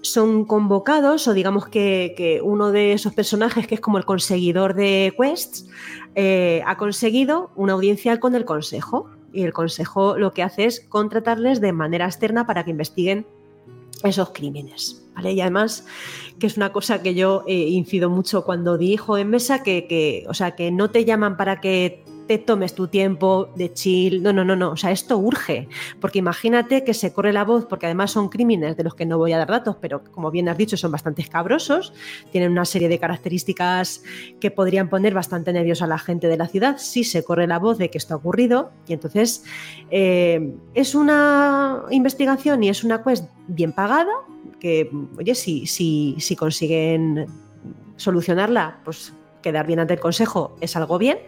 [0.00, 5.14] son convocados, o digamos que, uno de esos personajes, que es como el conseguidor de
[5.18, 5.68] quests,
[6.16, 9.10] eh, ha conseguido una audiencia con el consejo.
[9.32, 13.26] Y el consejo lo que hace es contratarles de manera externa para que investiguen
[14.02, 15.06] esos crímenes.
[15.14, 15.32] ¿vale?
[15.32, 15.86] Y además,
[16.38, 20.26] que es una cosa que yo eh, incido mucho cuando dirijo en mesa, que, que,
[20.28, 22.04] o sea, que no te llaman para que
[22.38, 24.22] tomes tu tiempo de chill.
[24.22, 24.70] No, no, no, no.
[24.72, 25.68] O sea, esto urge.
[26.00, 29.18] Porque imagínate que se corre la voz, porque además son crímenes de los que no
[29.18, 31.92] voy a dar datos, pero como bien has dicho, son bastante escabrosos.
[32.30, 34.02] Tienen una serie de características
[34.40, 37.58] que podrían poner bastante nerviosa a la gente de la ciudad si se corre la
[37.58, 38.70] voz de que esto ha ocurrido.
[38.86, 39.44] Y entonces
[39.90, 44.12] eh, es una investigación y es una quest bien pagada,
[44.60, 47.26] que, oye, si, si, si consiguen
[47.96, 51.18] solucionarla, pues quedar bien ante el consejo es algo bien,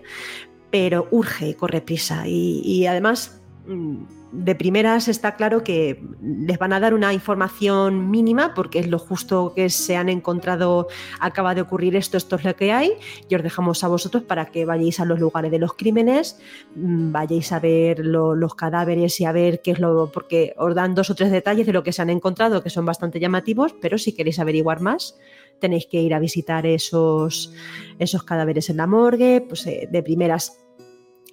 [0.74, 2.24] pero urge corre prisa.
[2.26, 8.54] Y, además, mm, de primeras está claro que les van a dar una información mínima
[8.54, 10.88] porque es lo justo que se han encontrado,
[11.20, 12.94] acaba de ocurrir esto, esto es lo que hay,
[13.28, 16.40] y os dejamos a vosotros para que vayáis a los lugares de los crímenes,
[16.74, 20.96] mm, vayáis a ver los cadáveres y a ver qué es lo, porque os dan
[20.96, 23.96] dos o tres detalles de lo que se han encontrado que son bastante llamativos, pero
[23.96, 25.16] si queréis averiguar más,
[25.60, 27.52] tenéis que ir a visitar esos,
[28.00, 30.63] esos cadáveres en la morgue, pues eh, de primeras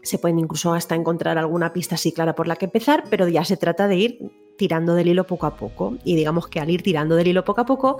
[0.03, 3.45] se pueden incluso hasta encontrar alguna pista así clara por la que empezar, pero ya
[3.45, 4.19] se trata de ir
[4.57, 5.97] tirando del hilo poco a poco.
[6.03, 7.97] Y digamos que al ir tirando del hilo poco a poco,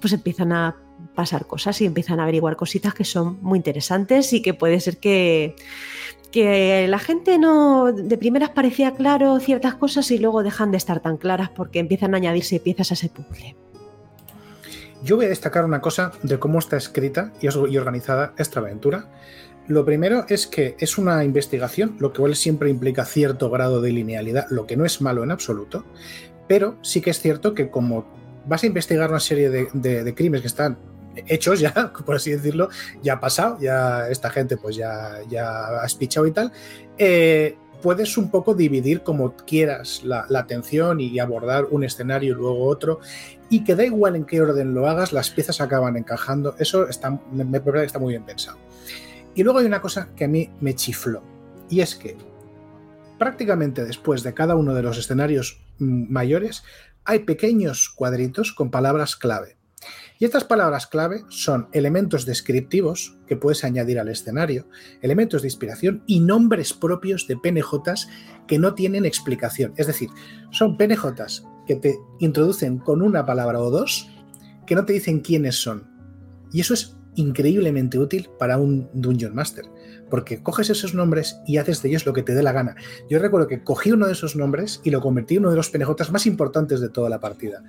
[0.00, 0.76] pues empiezan a
[1.14, 4.98] pasar cosas y empiezan a averiguar cositas que son muy interesantes y que puede ser
[4.98, 5.56] que,
[6.30, 11.00] que la gente no de primeras parecía claro ciertas cosas y luego dejan de estar
[11.00, 13.56] tan claras porque empiezan a añadirse piezas a ese puzzle.
[15.02, 19.08] Yo voy a destacar una cosa de cómo está escrita y organizada esta aventura
[19.68, 24.46] lo primero es que es una investigación, lo que siempre implica cierto grado de linealidad,
[24.50, 25.84] lo que no es malo en absoluto,
[26.48, 28.06] pero sí que es cierto que como
[28.46, 30.78] vas a investigar una serie de, crímenes que están
[31.26, 32.68] hechos ya, por así decirlo,
[33.02, 36.52] ya ha pasado, ya esta gente pues ya, ya ha espichado y tal,
[36.98, 42.66] eh, puedes un poco dividir como quieras la, atención y abordar un escenario y luego
[42.66, 43.00] otro,
[43.48, 47.18] y que da igual en qué orden lo hagas, las piezas acaban encajando, eso está,
[47.30, 48.58] me parece que está muy bien pensado.
[49.34, 51.22] Y luego hay una cosa que a mí me chifló,
[51.68, 52.16] y es que
[53.18, 56.64] prácticamente después de cada uno de los escenarios mm, mayores
[57.04, 59.56] hay pequeños cuadritos con palabras clave.
[60.18, 64.68] Y estas palabras clave son elementos descriptivos que puedes añadir al escenario,
[65.00, 68.08] elementos de inspiración y nombres propios de PNJs
[68.46, 69.72] que no tienen explicación.
[69.76, 70.10] Es decir,
[70.50, 74.10] son PNJs que te introducen con una palabra o dos
[74.66, 75.88] que no te dicen quiénes son.
[76.52, 79.64] Y eso es increíblemente útil para un Dungeon Master,
[80.08, 82.76] porque coges esos nombres y haces de ellos lo que te dé la gana.
[83.08, 85.70] Yo recuerdo que cogí uno de esos nombres y lo convertí en uno de los
[85.70, 87.62] PNJs más importantes de toda la partida,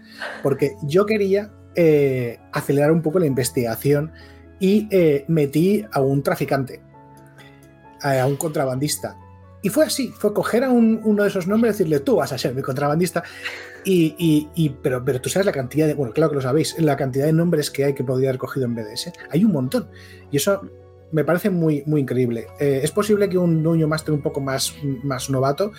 [0.44, 4.12] porque yo quería eh, acelerar un poco la investigación
[4.60, 6.82] y eh, metí a un traficante,
[8.02, 9.18] a un contrabandista.
[9.64, 12.38] Y fue así, fue coger a uno de esos nombres y decirle, tú vas a
[12.38, 13.24] ser mi contrabandista.
[13.84, 17.34] Y, pero, tú sabes la cantidad de, bueno, claro que lo sabéis, la cantidad de
[17.34, 19.12] nombres que hay que podría haber cogido en BDS.
[19.30, 19.89] Hay un montón.
[20.32, 20.62] Y eso
[21.12, 22.48] me parece muy, increíble.
[22.60, 25.72] Eh, es posible que un dueño máster un poco más, más novato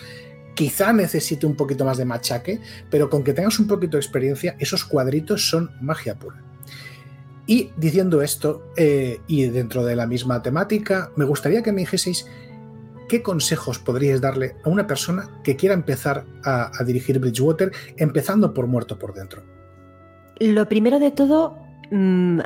[0.55, 2.61] quizá necesite un poquito más de machaque,
[2.91, 6.43] pero con que tengas un poquito de experiencia, esos cuadritos son magia pura.
[7.47, 12.27] Y diciendo esto, eh, y dentro de la misma temática, me gustaría que me dijeseis
[13.13, 18.67] qué consejos podríais darle a una persona que quiera empezar a, dirigir Bridgewater, empezando por
[18.67, 19.43] muerto por dentro.
[20.39, 21.59] Lo primero de todo,
[21.91, 22.41] mm,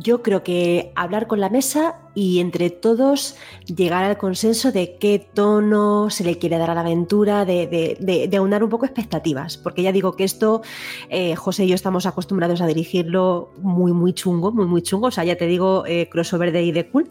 [0.00, 5.18] yo creo que hablar con la mesa y entre todos llegar al consenso de qué
[5.18, 9.92] tono se le quiere dar a la aventura, de, aunar un poco expectativas, porque ya
[9.92, 10.62] digo que esto,
[11.08, 15.10] eh, José y yo estamos acostumbrados a dirigirlo muy, muy chungo, muy, muy chungo, o
[15.10, 17.10] sea, ya te digo, eh, crossover de ID Cult,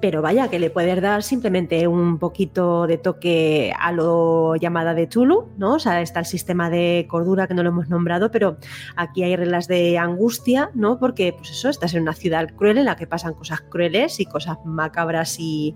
[0.00, 5.06] pero vaya, que le puedes dar simplemente un poquito de toque a lo llamada de
[5.06, 5.74] Tulu, ¿no?
[5.74, 8.58] O sea, está el sistema de cordura que no lo hemos nombrado, pero
[8.96, 10.98] aquí hay reglas de angustia, ¿no?
[10.98, 14.26] Porque, pues eso, estás en una ciudad cruel en la que pasan cosas crueles y
[14.38, 15.74] cosas macabras y,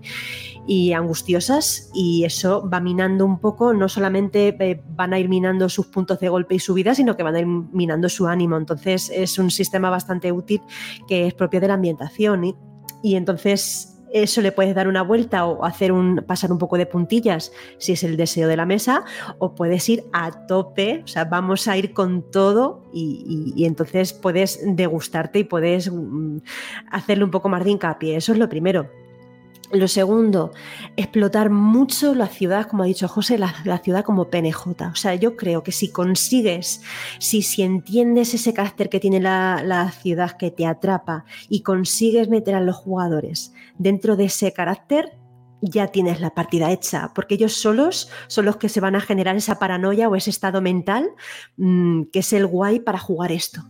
[0.95, 5.87] angustiosas y eso va minando un poco, no solamente eh, van a ir minando sus
[5.87, 8.55] puntos de golpe y su vida, sino que van a ir minando su ánimo.
[8.55, 10.61] Entonces es un sistema bastante útil
[11.07, 12.55] que es propio de la ambientación y,
[13.01, 16.85] y entonces eso le puedes dar una vuelta o hacer un pasar un poco de
[16.85, 19.03] puntillas si es el deseo de la mesa
[19.39, 24.59] o puedes ir a tope, o sea, vamos a ir con todo y, entonces puedes
[24.63, 26.37] degustarte y puedes mm,
[26.91, 28.89] hacerle un poco más de hincapié, eso es lo primero.
[29.71, 30.51] Lo segundo,
[30.97, 34.67] explotar mucho la ciudad, como ha dicho José, la, ciudad como PNJ.
[34.91, 36.83] O sea, yo creo que si consigues,
[37.17, 42.29] si, si entiendes ese carácter que tiene la, la, ciudad que te atrapa y consigues
[42.29, 45.17] meter a los jugadores dentro de ese carácter,
[45.61, 49.35] ya tienes la partida hecha, porque ellos solos son los que se van a generar
[49.35, 51.09] esa paranoia o ese estado mental
[51.55, 53.61] mmm, que es el guay para jugar esto.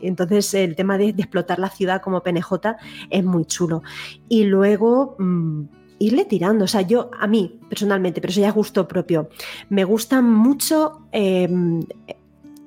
[0.00, 2.76] Entonces el tema de, explotar la ciudad como PNJ
[3.10, 3.82] es muy chulo.
[4.28, 5.16] Y luego...
[5.18, 5.64] Mm,
[5.98, 6.64] irle tirando.
[6.64, 9.28] O sea, yo, a mí personalmente, pero eso ya es gusto propio,
[9.68, 11.82] me gusta mucho em,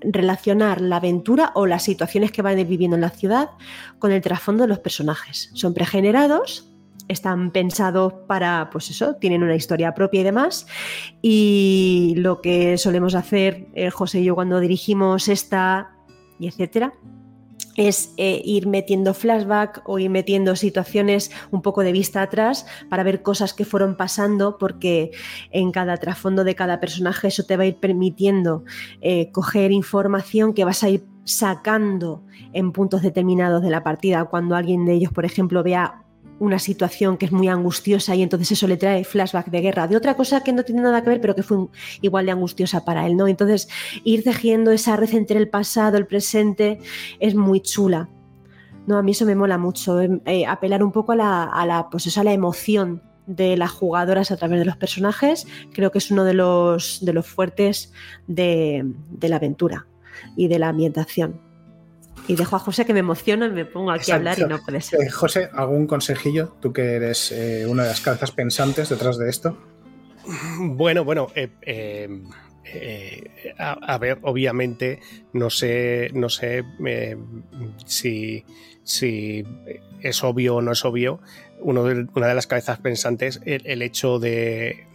[0.01, 3.49] relacionar la aventura o las situaciones que van viviendo en la ciudad
[3.99, 5.51] con el trasfondo de los personajes.
[5.53, 6.71] Son pregenerados,
[7.07, 10.67] están pensados para, pues eso, tienen una historia propia y demás.
[11.21, 15.91] Y lo que solemos hacer eh, José y yo cuando dirigimos esta
[16.39, 16.93] y etcétera,
[17.77, 23.03] es eh, ir metiendo flashback o ir metiendo situaciones un poco de vista atrás para
[23.03, 25.11] ver cosas que fueron pasando porque
[25.51, 28.63] en cada trasfondo de cada personaje eso te va a ir permitiendo
[29.01, 34.25] eh, coger información que vas a ir sacando en puntos determinados de la partida.
[34.25, 36.00] Cuando alguien de ellos por ejemplo vea
[36.41, 39.95] una situación que es muy angustiosa y entonces eso le trae flashback de guerra, de
[39.95, 41.67] otra cosa que no tiene nada que ver, pero que fue
[42.01, 43.27] igual de angustiosa para él, ¿no?
[43.27, 43.69] Entonces,
[44.03, 46.79] ir tejiendo esa red entre el pasado, el presente,
[47.19, 48.09] es muy chula.
[48.87, 52.17] No, a mí eso me mola mucho, em, eh, apelar un poco a la, pues
[52.17, 56.23] a la emoción de las jugadoras a través de los personajes, creo que es uno
[56.23, 57.93] de los, de los fuertes
[58.25, 59.85] de, de la aventura
[60.35, 61.50] y de la ambientación.
[62.27, 64.59] Y dejo a José que me emociona y me pongo aquí a hablar y no
[64.63, 65.01] puede ser.
[65.01, 66.55] Eh, José, ¿algún consejillo?
[66.61, 69.57] Tú que eres eh, una de las cabezas pensantes detrás de esto.
[70.59, 72.19] Bueno, bueno, eh,
[73.57, 74.99] a, ver, obviamente
[75.33, 76.63] no sé, no sé
[77.85, 78.45] si,
[78.83, 79.43] si
[80.01, 81.21] es obvio o no es obvio,
[81.61, 84.87] de, una de las cabezas pensantes el, hecho de,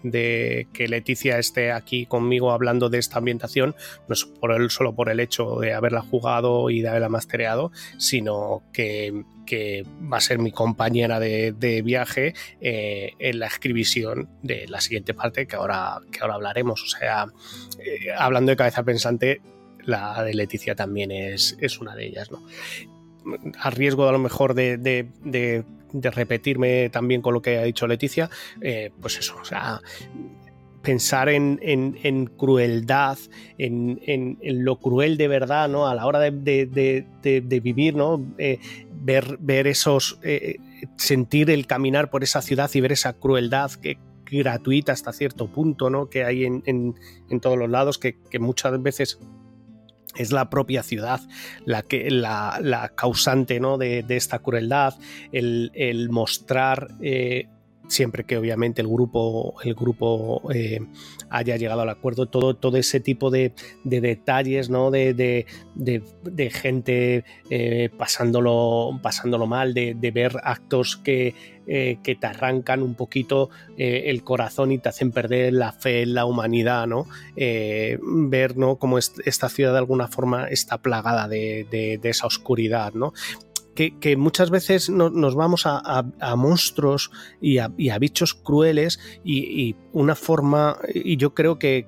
[0.72, 3.74] que Leticia esté aquí conmigo hablando de esta ambientación,
[4.08, 9.24] no es solo por el hecho de haberla jugado y de haberla mastereado, sino que,
[10.12, 15.46] va a ser mi compañera de, viaje eh, en la escribición de la siguiente parte
[15.46, 16.82] que ahora, que ahora hablaremos.
[16.82, 17.26] O sea,
[17.78, 19.40] eh, hablando de cabeza pensante,
[19.84, 22.42] la de Leticia también es, es una de ellas, ¿no?
[23.58, 25.64] a riesgo a lo mejor de,
[26.02, 28.30] repetirme también con lo que ha dicho Leticia,
[28.60, 29.80] eh, pues eso, o sea,
[30.86, 33.18] pensar en, crueldad,
[33.58, 35.88] en, lo cruel de verdad, ¿no?
[35.88, 38.24] A la hora de, vivir, ¿no?
[38.38, 38.60] Eh,
[38.92, 40.20] ver, ver esos.
[40.22, 40.58] Eh,
[40.96, 45.88] sentir el caminar por esa ciudad y ver esa crueldad que, gratuita hasta cierto punto,
[45.88, 46.08] ¿no?
[46.08, 46.94] Que hay en,
[47.40, 49.20] todos los lados, que, que muchas veces
[50.18, 51.20] es la propia ciudad
[51.64, 53.78] la, que, la, causante ¿no?
[53.78, 54.94] de, esta crueldad,
[55.32, 57.48] el, mostrar eh,
[57.88, 60.80] siempre que obviamente el grupo, el grupo eh,
[61.30, 63.52] haya llegado al acuerdo, todo, todo ese tipo de,
[63.84, 64.90] detalles, ¿no?
[64.90, 65.46] De,
[66.52, 71.34] gente eh, pasándolo, pasándolo mal, de, ver actos que,
[71.66, 76.14] eh, que, te arrancan un poquito el corazón y te hacen perder la fe en
[76.14, 77.06] la humanidad, ¿no?
[77.36, 78.76] ver ¿no?
[78.76, 83.12] cómo esta ciudad de alguna forma está plagada de, esa oscuridad, ¿no?
[83.76, 86.02] Que, muchas veces nos vamos a,
[86.36, 87.10] monstruos
[87.40, 91.86] y a, bichos crueles y, una forma, y yo creo que,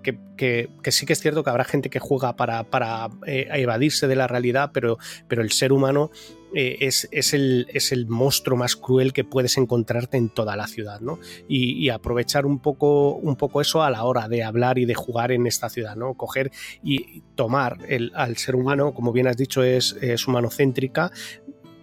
[0.90, 4.70] sí que es cierto que habrá gente que juega para, eh, evadirse de la realidad,
[4.72, 4.98] pero,
[5.30, 6.10] el ser humano
[6.54, 11.18] eh, es, el, monstruo más cruel que puedes encontrarte en toda la ciudad, ¿no?
[11.48, 13.20] Y, aprovechar un poco,
[13.62, 16.14] eso a la hora de hablar y de jugar en esta ciudad, ¿no?
[16.14, 17.78] Coger y tomar
[18.14, 21.10] al ser humano, como bien has dicho, es, es humanocéntrica,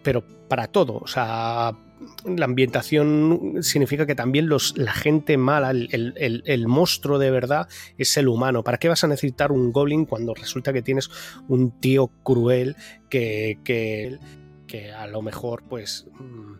[0.06, 1.00] pero para todo.
[1.00, 1.76] O sea,
[2.26, 8.28] la ambientación significa que también los, la gente mala, el, monstruo de verdad, es el
[8.28, 8.63] humano.
[8.63, 11.10] ¿Para qué vas a necesitar un goblin cuando resulta que tienes
[11.48, 12.76] un tío cruel
[13.10, 14.20] que, que,
[14.91, 16.54] a lo mejor pues mm,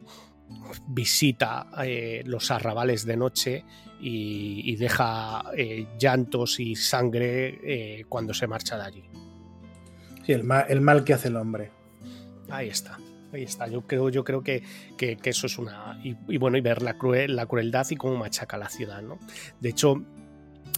[0.88, 3.65] visita eh, los arrabales de noche
[3.99, 9.03] y, deja eh, llantos y sangre eh, cuando se marcha de allí?
[10.25, 11.71] Sí, el el mal que hace el hombre.
[12.49, 12.97] Ahí está.
[13.35, 14.63] Ahí está, yo creo, yo creo que,
[14.99, 15.99] eso es una.
[16.03, 19.19] Y, bueno, y ver la, cruel, la crueldad y cómo machaca la ciudad, ¿no?
[19.59, 20.01] De hecho,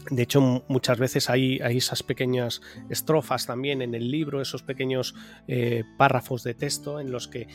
[0.10, 5.16] de hecho, muchas veces hay, hay, esas pequeñas estrofas también en el libro, esos pequeños
[5.48, 7.48] eh, párrafos de texto en los que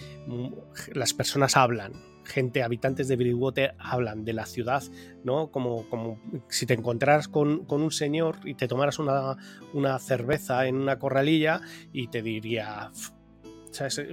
[0.92, 1.92] las personas hablan,
[2.24, 4.82] gente, habitantes de Bridgewater, hablan de la ciudad,
[5.24, 5.50] ¿no?
[5.50, 9.36] Como, como si te encontraras con, con un señor y te tomaras una,
[9.72, 11.60] una, cerveza en una corralilla
[11.92, 12.90] y te diría,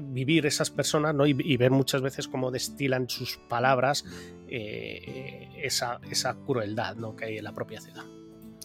[0.02, 1.26] vivir esas personas ¿no?
[1.26, 4.06] y, ver muchas veces cómo destilan sus palabras
[4.48, 7.16] eh, esa, esa, crueldad ¿no?
[7.16, 8.04] que hay en la propia ciudad.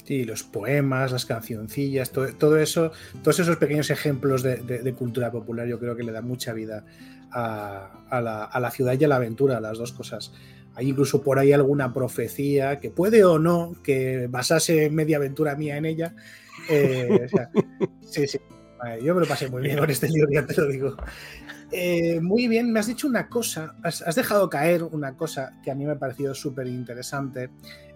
[0.04, 5.78] Sí, los poemas, las cancioncillas, todo, eso, todos esos pequeños ejemplos de, cultura popular yo
[5.78, 6.85] creo que le da mucha vida
[7.33, 10.33] a, la, ciudad y a la aventura, las dos cosas.
[10.74, 15.78] Hay incluso por ahí alguna profecía que puede o no que basase media aventura mía
[15.78, 16.14] en ella.
[16.68, 17.26] Eh,
[18.02, 18.38] sí, sí,
[19.03, 20.97] yo me lo pasé muy bien con este libro, ya te lo digo.
[21.70, 25.75] Eh, muy bien, me has dicho una cosa, has, dejado caer una cosa que a
[25.75, 27.51] mí me ha parecido súper interesante,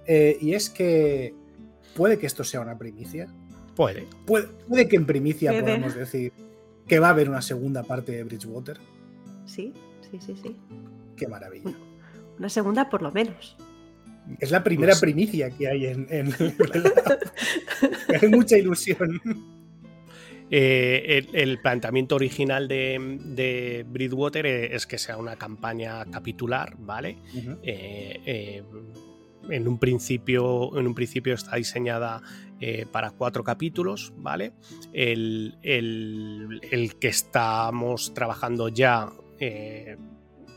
[0.06, 1.34] eh, y es que
[1.94, 3.28] puede que esto sea una primicia.
[3.76, 4.08] Puede.
[4.26, 6.32] Puede, que en primicia podamos decir
[6.88, 8.78] que va a haber una segunda parte de Bridgewater.
[9.46, 9.72] Sí,
[10.10, 10.56] sí, sí, sí.
[11.16, 11.72] Qué maravilla.
[12.38, 13.56] Una segunda por lo menos.
[14.40, 16.06] Es la primera pues primicia que hay en...
[16.10, 16.34] en...
[18.20, 19.20] hay mucha ilusión.
[20.50, 27.18] Eh, el, planteamiento original de, de, Bridgewater es que sea una campaña capitular, ¿vale?
[27.62, 28.62] Eh, eh,
[29.50, 32.22] en, un principio, en un principio está diseñada
[32.90, 34.52] para cuatro capítulos, ¿vale?
[34.92, 35.58] El,
[36.98, 39.10] que estamos trabajando ya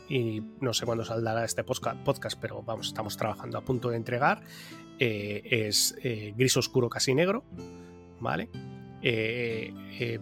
[0.08, 4.42] y no sé cuándo saldrá este podcast, pero vamos, estamos trabajando a punto de entregar,
[4.98, 5.96] es
[6.36, 7.44] Gris Oscuro Casi Negro,
[8.20, 8.48] ¿vale?
[9.02, 10.20] Eh, eh,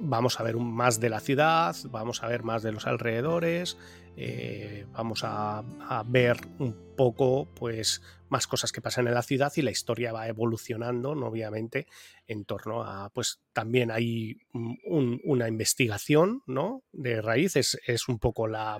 [0.00, 3.78] vamos a ver más de la ciudad, vamos a ver más de los alrededores,
[4.16, 5.64] eh, vamos a,
[6.06, 10.28] ver un poco pues más cosas que pasan en la ciudad y la historia va
[10.28, 11.86] evolucionando obviamente
[12.26, 16.82] en torno a pues también hay una investigación ¿no?
[16.92, 18.78] de raíz es, un poco la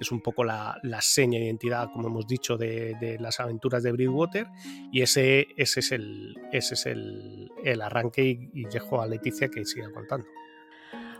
[0.00, 4.46] es un poco la, seña de identidad como hemos dicho de, las aventuras de Bridgewater
[4.92, 7.50] y ese, ese es el ese es el,
[7.82, 10.26] arranque y, y, dejo a Leticia que siga contando.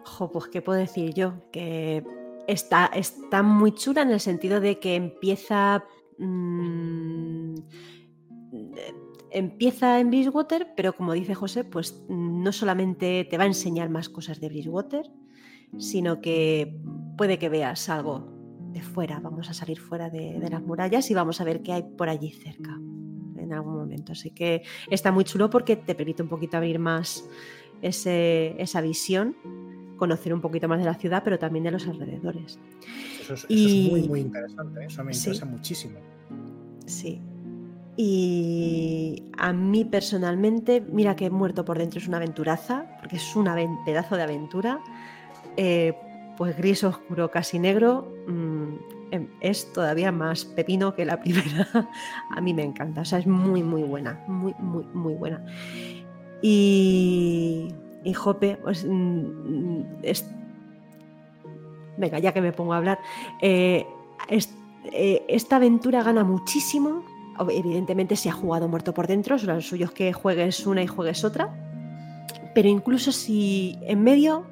[0.05, 2.03] Jo, pues qué puedo decir yo que
[2.49, 5.85] está, está muy chula en el sentido de que empieza.
[6.19, 7.55] mm,
[9.31, 14.09] empieza en Bridgewater, pero como dice José, pues no solamente te va a enseñar más
[14.09, 15.05] cosas de Bridgewater,
[15.77, 16.81] sino que
[17.17, 18.33] puede que veas algo
[18.73, 19.21] de fuera.
[19.21, 22.31] Vamos a salir fuera de, las murallas y vamos a ver qué hay por allí
[22.31, 22.79] cerca
[23.37, 24.13] en algún momento.
[24.13, 27.29] Así que está muy chulo porque te permite un poquito abrir más
[27.83, 29.37] esa visión,
[29.99, 32.59] conocer un poquito más de la ciudad, pero también de los alrededores.
[33.21, 34.81] Eso es, eso Y- es muy, muy interesante.
[34.83, 34.87] ¿eh?
[34.87, 35.21] Eso me Sí.
[35.21, 35.99] interesa muchísimo.
[36.87, 37.21] Sí.
[37.97, 43.47] Y a mí personalmente, mira que Muerto por Dentro es una aventuraza, porque es un
[43.85, 44.81] pedazo de aventura.
[45.61, 45.93] eh,
[46.37, 48.75] pues gris oscuro, casi negro, mm,
[49.11, 51.21] em, es todavía más pepino que la
[51.67, 51.67] primera.
[52.31, 55.45] a mí me encanta, o sea, es muy, muy buena, muy, muy, muy buena.
[56.41, 57.75] Y,
[58.05, 59.87] y Jope, pues, mm, mm,
[61.97, 62.99] venga, ya que me pongo a hablar,
[63.41, 63.87] eh,
[64.93, 67.05] eh, esta aventura gana muchísimo.
[67.51, 71.25] Evidentemente, si ha jugado muerto por dentro, lo suyo es que juegues una y juegues
[71.25, 71.55] otra.
[72.55, 74.45] Pero incluso si en medio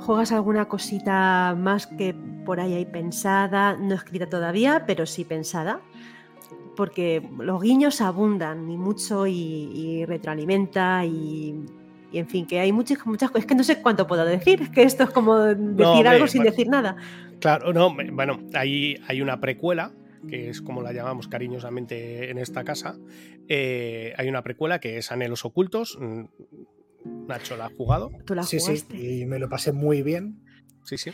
[0.00, 2.14] juegas alguna cosita más que
[2.44, 5.80] por ahí hay pensada, no escrita todavía, pero sí pensada,
[6.76, 11.64] porque los guiños abundan y mucho y, y retroalimenta y,
[12.14, 13.42] y en fin, que hay muchas, muchas cosas.
[13.42, 16.28] Es que no sé cuánto puedo decir, es que esto es como decir hombre, algo
[16.28, 16.50] sin bueno.
[16.52, 16.96] decir nada.
[17.40, 19.92] Claro, no, bueno, hay, hay una precuela,
[20.28, 22.96] que es como la llamamos cariñosamente en esta casa.
[23.48, 25.98] Eh, hay una precuela que es Anhelos Ocultos.
[26.00, 28.12] Mm, Nacho la ha jugado.
[28.24, 30.43] Tú la Sí, sí, y me lo pasé muy bien.
[30.84, 31.10] Sí, sí.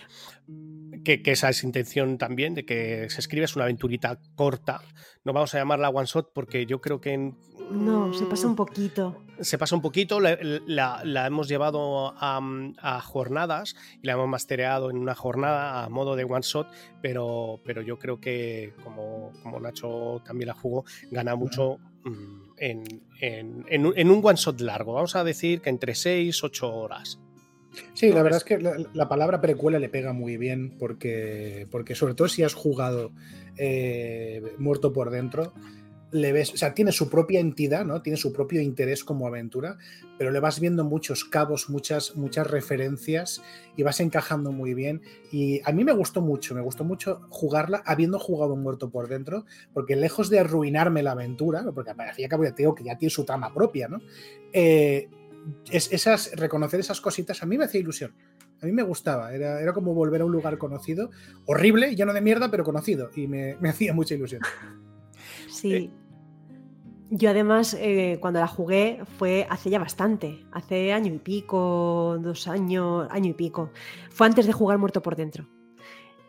[1.05, 4.81] Que, que esa es intención también de que se escribe, es una aventurita corta.
[5.25, 7.39] No vamos a llamarla one shot porque yo creo que en-
[7.71, 9.23] No, se pasa un poquito.
[9.41, 12.41] se pasa un poquito, la, la- la hemos llevado a,
[12.79, 16.67] a jornadas y la hemos mastereado en una jornada a modo de one shot,
[17.01, 22.83] pero, pero yo creo que como, como Nacho también la jugó, gana mucho mm, en,
[23.21, 24.95] en- en un- en un one shot largo.
[24.95, 27.21] Vamos a decir que entre 6 8 horas.
[27.95, 31.95] Sí, la verdad es que la, la palabra precuela le pega muy bien porque, porque
[31.95, 33.13] sobre todo si has jugado
[33.57, 35.53] eh, muerto por dentro,
[36.13, 38.03] le ves, o sea, tiene su propia entidad, ¿no?
[38.03, 39.79] Tiene su propio interés como aventura,
[40.19, 43.43] pero le vas viendo muchos cabos, muchas, muchas referencias
[43.77, 45.03] y vas encajando muy bien.
[45.31, 49.45] Y a mí me gustó mucho, me gustó mucho jugarla habiendo jugado muerto por dentro,
[49.73, 53.11] porque lejos de arruinarme la aventura, porque al cabo ya te digo que ya tiene
[53.11, 54.01] su trama propia, ¿no?
[54.53, 55.09] Eh,
[55.71, 58.15] es, esas, reconocer esas cositas a mí me hacía ilusión.
[58.63, 61.11] A mí me gustaba, era, era como volver a un lugar conocido,
[61.47, 64.43] horrible, lleno de mierda, pero conocido, y me, me hacía mucha ilusión.
[65.49, 65.75] Sí.
[65.75, 65.91] Eh.
[67.13, 72.47] Yo además, eh, cuando la jugué, fue hace ya bastante, hace año y pico, dos
[72.47, 73.73] años, año y pico.
[74.11, 75.49] Fue antes de jugar Muerto por Dentro.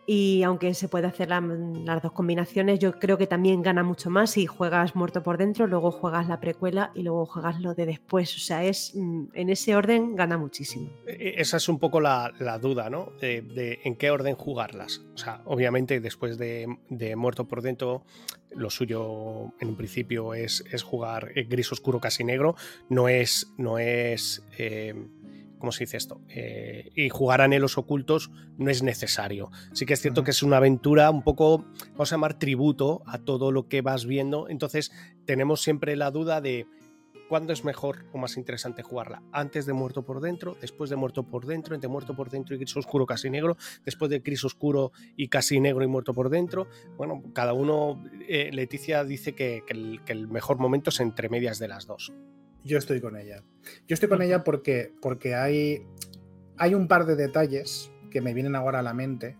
[0.04, 4.10] Y aunque se puede hacer la- las dos combinaciones, yo creo que también gana mucho
[4.10, 7.86] más si juegas Muerto por Dentro, luego juegas la precuela y luego juegas lo de
[7.86, 8.34] después.
[8.34, 10.90] O sea, es mm, en ese orden gana muchísimo.
[11.06, 13.12] Eh, Esa es un poco la, duda, ¿no?
[13.20, 15.02] De, de en qué orden jugarlas.
[15.14, 18.02] O sea, obviamente después de, de Muerto por Dentro,
[18.50, 22.56] lo suyo en un principio es, es jugar eh, gris oscuro casi negro.
[22.88, 23.52] No es.
[23.56, 24.94] No es eh,
[25.62, 26.20] ¿Cómo se dice esto?
[26.28, 29.52] Eh, y jugar anhelos ocultos no es necesario.
[29.72, 33.18] Sí que es cierto que es una aventura un poco, vamos a llamar tributo a
[33.18, 34.48] todo lo que vas viendo.
[34.48, 34.90] Entonces
[35.24, 36.66] tenemos siempre la duda de
[37.28, 39.22] ¿Cuándo es mejor o más interesante jugarla?
[39.30, 40.56] ¿Antes de Muerto por Dentro?
[40.60, 41.76] ¿Después de Muerto por Dentro?
[41.76, 43.56] ¿Entre Muerto por Dentro y Gris Oscuro casi negro?
[43.84, 46.66] ¿Después de Gris Oscuro y casi negro y Muerto por Dentro?
[46.96, 51.28] Bueno, cada uno, eh, Leticia dice que, que el, que el mejor momento es entre
[51.28, 52.12] medias de las dos.
[52.64, 53.42] Yo estoy con ella.
[53.86, 55.82] Yo estoy con ella porque, porque hay,
[56.56, 59.36] hay un par de detalles que me vienen ahora a la mente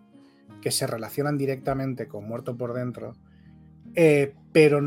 [0.60, 3.14] que se relacionan directamente con Muerto por Dentro.
[3.94, 4.80] eh, pero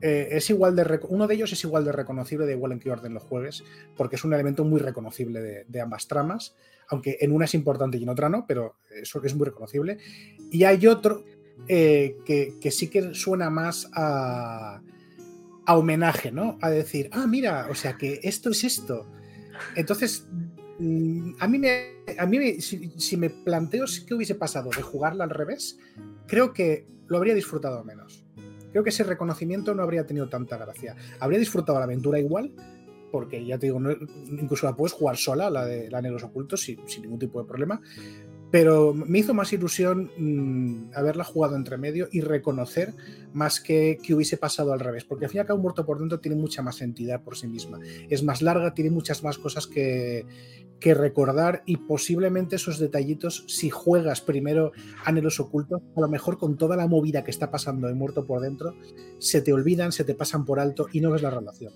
[0.00, 2.90] eh, es igual de uno de ellos es igual de reconocible, da igual en qué
[2.90, 3.62] orden lo juegues,
[3.96, 6.56] porque es un elemento muy reconocible de, de ambas tramas,
[6.88, 9.98] aunque en una es importante y en otra no, pero eso es muy reconocible.
[10.50, 11.24] Y hay otro
[11.68, 14.80] eh, que, que sí que suena más a,
[15.66, 16.58] a homenaje, ¿no?
[16.62, 19.06] A decir, ah, mira, o sea que esto es esto.
[19.74, 20.26] Entonces,
[20.78, 21.86] mm, a mí, me,
[22.18, 25.78] a mí si, me planteo qué hubiese pasado de jugarla al revés,
[26.26, 28.24] creo que lo habría disfrutado menos.
[28.70, 30.96] Creo que ese reconocimiento no habría tenido tanta gracia.
[31.18, 32.52] Habría disfrutado la aventura igual,
[33.10, 33.80] porque ya te digo,
[34.30, 37.80] incluso la puedes jugar sola, la de la Negros Ocultos, sin ningún tipo de problema.
[38.50, 42.94] Pero me hizo más ilusión mm, haberla jugado entre medio y reconocer
[43.32, 45.98] más que que hubiese pasado al revés, porque al fin y al cabo Muerto por
[45.98, 47.80] Dentro tiene mucha más entidad por sí misma.
[48.08, 50.26] Es más larga, tiene muchas más cosas que,
[50.80, 54.72] que recordar y posiblemente esos detallitos, si juegas primero
[55.04, 58.40] Anhelos Ocultos, a lo mejor con toda la movida que está pasando en Muerto por
[58.40, 58.74] Dentro,
[59.18, 61.72] se te olvidan, se te pasan por alto y no ves la relación.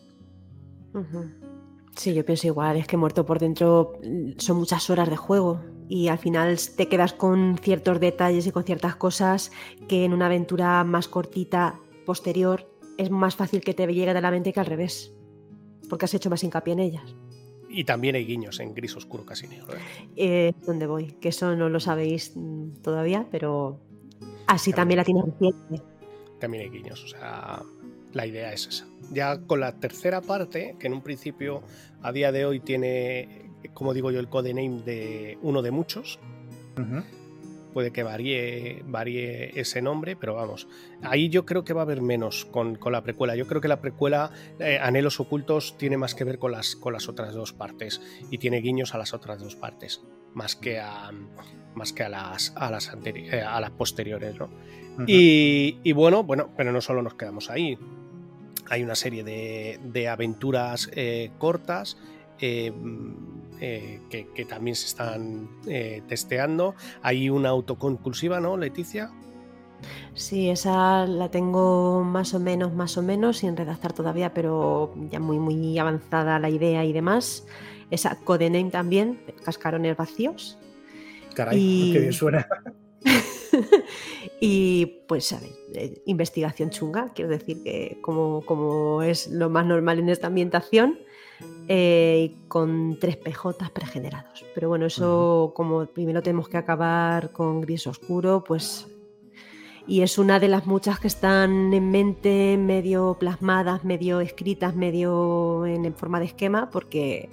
[1.96, 5.60] Sí, yo pienso igual, es que Muerto por Dentro mm, son muchas horas de juego
[5.91, 9.51] y al final te quedas con ciertos detalles y con ciertas cosas
[9.88, 14.30] que en una aventura más cortita, posterior, es más fácil que te llegue de la
[14.30, 15.12] mente que al revés,
[15.88, 17.16] porque has hecho más hincapié en ellas.
[17.68, 19.74] Y también hay guiños en gris oscuro casi negro.
[19.74, 19.80] ¿eh?
[20.14, 21.16] Eh, ¿Dónde voy?
[21.20, 23.80] Que eso no lo sabéis mm, todavía, pero
[24.47, 25.82] así también, la tiene reciente.
[26.38, 27.64] También hay guiños, o sea,
[28.12, 28.86] la idea es esa.
[29.11, 31.64] Ya con la tercera parte, que en un principio
[32.01, 36.18] a día de hoy tiene como digo yo, el codename de uno de muchos.
[37.74, 40.66] Puede que varíe, varíe ese nombre, pero vamos,
[41.02, 43.36] ahí yo creo que va a haber menos con, la precuela.
[43.36, 46.92] Yo creo que la precuela, eh, Anhelos Ocultos, tiene más que ver con las, con
[46.92, 48.00] las otras dos partes
[48.30, 50.02] y tiene guiños a las otras dos partes,
[50.34, 51.12] más que a,
[51.74, 54.34] más que a las, a las, eh, a las posteriores.
[54.38, 54.48] ¿no?
[55.06, 57.78] y, bueno, bueno, pero no solo nos quedamos ahí.
[58.68, 61.96] Hay una serie de, aventuras eh, cortas
[62.38, 62.72] eh,
[63.61, 66.74] eh, que, también se están eh, testeando.
[67.02, 69.11] Hay una autoconclusiva, ¿no, Leticia?
[70.14, 75.20] Sí, esa la tengo más o menos, más o menos, sin redactar todavía, pero ya
[75.20, 77.46] muy, muy avanzada la idea y demás.
[77.90, 80.58] Esa codename también, cascarones vacíos.
[81.34, 82.46] Caray, qué bien suena.
[84.40, 89.98] y pues, a ver, investigación chunga, quiero decir que como, como es lo más normal
[89.98, 90.98] en esta ambientación,
[91.68, 94.45] eh, con tres PJ pregenerados.
[94.55, 98.88] Pero bueno, eso como primero tenemos que acabar con gris oscuro, pues...
[99.86, 105.64] Y es una de las muchas que están en mente, medio plasmadas, medio escritas, medio
[105.66, 107.28] en, forma de esquema, porque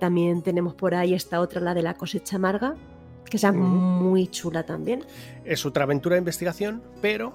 [0.00, 2.76] también tenemos por ahí esta otra, la de la cosecha amarga,
[3.24, 5.04] que es muy chula también.
[5.44, 7.32] Es otra aventura de investigación, pero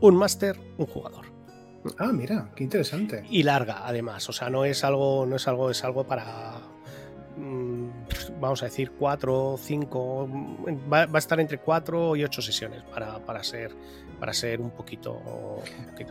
[0.00, 1.35] un máster, un jugador.
[1.98, 3.24] Ah, mira, qué interesante.
[3.30, 4.28] Y larga, además.
[4.28, 6.60] O sea, no es algo, no es algo, es algo para.
[7.36, 7.88] Mm,
[8.40, 10.28] vamos a decir, cuatro, cinco.
[10.92, 13.74] Va, a estar entre cuatro y ocho sesiones para, para ser
[14.18, 15.20] para ser un poquito.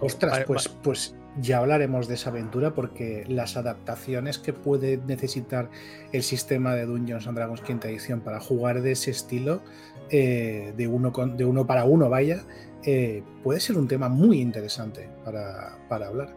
[0.02, 5.70] Ostras, pues, pues ya hablaremos de esa aventura porque las adaptaciones que puede necesitar
[6.12, 9.62] el sistema de Dungeons and Dragons quinta edición para jugar de ese estilo,
[10.10, 12.44] eh, de, uno con, de uno para uno, vaya,
[12.84, 16.30] eh, puede ser un tema muy interesante para, hablar.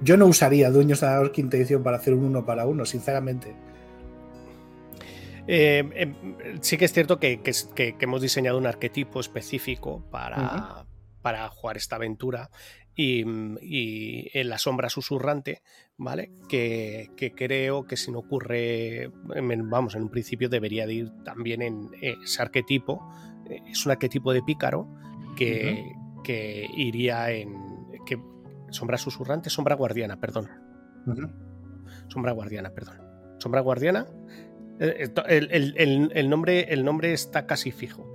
[0.00, 3.54] Yo no usaría Dueños de la quinta edición para hacer un uno para uno, sinceramente.
[5.48, 6.14] Eh, em,
[6.60, 7.40] sí que es cierto que,
[8.00, 10.86] hemos diseñado un arquetipo específico para,
[11.22, 12.50] para jugar esta aventura
[12.94, 15.62] y, en la sombra susurrante,
[15.96, 16.32] ¿vale?
[16.48, 21.90] Que, creo que si no ocurre, vamos, en un principio debería de ir también en
[22.00, 23.08] ese arquetipo.
[23.66, 24.88] Es un arquetipo de pícaro
[25.36, 25.92] que,
[26.76, 27.54] iría en.
[28.06, 28.20] Que,
[28.70, 30.50] sombra susurrante, sombra guardiana, perdón.
[32.08, 33.00] Sombra guardiana, perdón.
[33.38, 34.06] Sombra guardiana.
[34.80, 38.14] Eh, el, nombre, el nombre está casi fijo.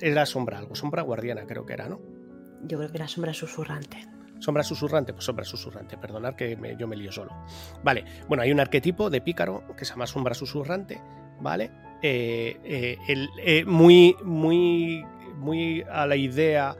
[0.00, 2.13] Era sombra algo, sombra guardiana creo que era, ¿no?
[2.66, 4.06] Yo creo que era sombra susurrante.
[4.38, 7.32] Sombra susurrante, pues sombra susurrante, perdonad que yo me lío solo.
[7.82, 11.00] Vale, bueno, hay un arquetipo de pícaro que se llama sombra susurrante,
[11.40, 11.70] ¿vale?
[12.02, 15.04] Eh, eh, muy, muy
[15.36, 16.76] muy a la idea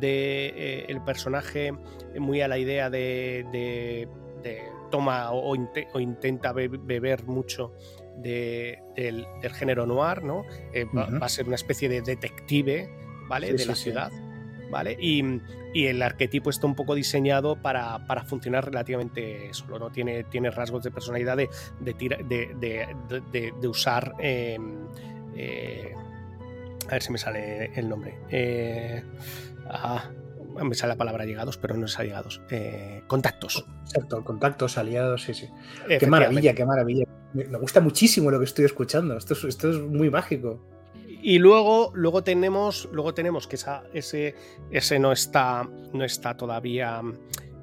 [0.00, 1.72] de eh, el personaje,
[2.18, 4.08] muy a la idea de,
[4.90, 5.54] toma o,
[6.00, 7.74] intenta beber mucho
[8.16, 8.78] del,
[9.54, 10.44] género noir, ¿no?
[10.72, 12.90] Eh, va, a ser una especie de detective,
[13.28, 13.52] ¿vale?
[13.52, 14.10] de la ciudad.
[14.70, 14.96] ¿Vale?
[15.00, 15.22] Y,
[15.74, 19.90] el arquetipo está un poco diseñado para, funcionar relativamente solo, ¿no?
[19.90, 21.48] Tiene, tiene rasgos de personalidad de,
[23.60, 24.88] de, usar em,
[25.36, 25.94] eh,
[26.88, 28.18] a ver si me sale el nombre.
[28.30, 29.02] Eh,
[29.66, 30.10] ah,
[30.62, 32.40] me sale la palabra llegados, pero no es allegados.
[32.50, 33.64] Eh, contactos.
[33.84, 35.48] Exacto, contactos, aliados, sí, sí.
[35.86, 37.04] Qué maravilla, qué maravilla.
[37.34, 39.16] Me gusta muchísimo lo que estoy escuchando.
[39.16, 40.60] Esto es, esto es muy mágico.
[41.28, 43.58] Y luego, luego tenemos, luego tenemos que
[43.92, 44.34] ese,
[44.70, 47.02] ese no está, no está todavía.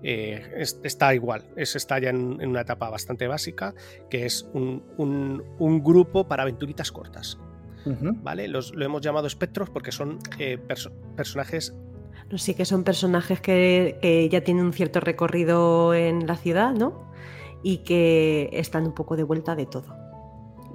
[0.03, 3.73] Eh, está igual, ese está ya en, una etapa bastante básica,
[4.07, 4.83] que es un,
[5.57, 7.39] un grupo para aventuritas cortas.
[8.21, 8.47] ¿vale?
[8.47, 10.59] Los, lo hemos llamado espectros porque son eh,
[11.15, 11.73] personajes...
[12.35, 17.11] Sí, que son personajes que, ya tienen un cierto recorrido en la ciudad, ¿no?
[17.63, 20.04] Y que están un poco de vuelta de todo.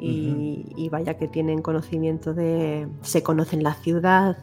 [0.00, 4.38] Y, vaya que tienen conocimiento de, se conocen la ciudad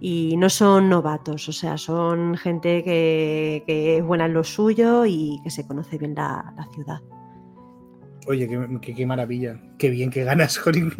[0.00, 5.40] y no son novatos, o sea, son gente que, es buena en lo suyo y
[5.42, 7.00] que se conoce bien la, ciudad.
[8.26, 8.48] Oye,
[8.80, 10.92] qué, maravilla, qué bien que ganas, Jorín.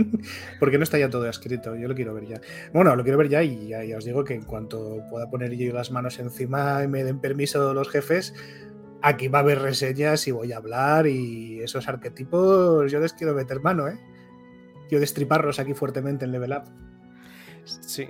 [0.58, 1.76] porque no está ya todo escrito?
[1.76, 2.40] Yo lo quiero ver ya.
[2.72, 5.72] Bueno, lo quiero ver ya y ya, os digo que en cuanto pueda poner yo
[5.72, 8.34] las manos encima y me den permiso los jefes,
[9.02, 13.34] aquí va a haber reseñas y voy a hablar y esos arquetipos yo les quiero
[13.34, 13.98] meter mano, ¿eh?
[14.88, 16.64] Quiero destriparlos aquí fuertemente en Level Up.
[17.64, 18.08] Sí.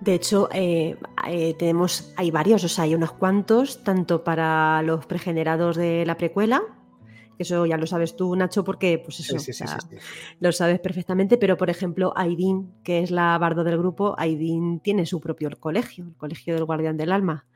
[0.00, 0.96] De hecho, eh,
[1.28, 6.16] eh, tenemos, hay varios, o sea, hay unos cuantos, tanto para los pregenerados de la
[6.16, 6.62] precuela,
[7.36, 9.36] que eso ya lo sabes tú, Nacho, porque pues eso,
[10.40, 15.06] lo sabes perfectamente, pero por ejemplo, Aidin, que es la bardo del grupo, Aidin tiene
[15.06, 17.46] su propio colegio, el Colegio del Guardián del Alma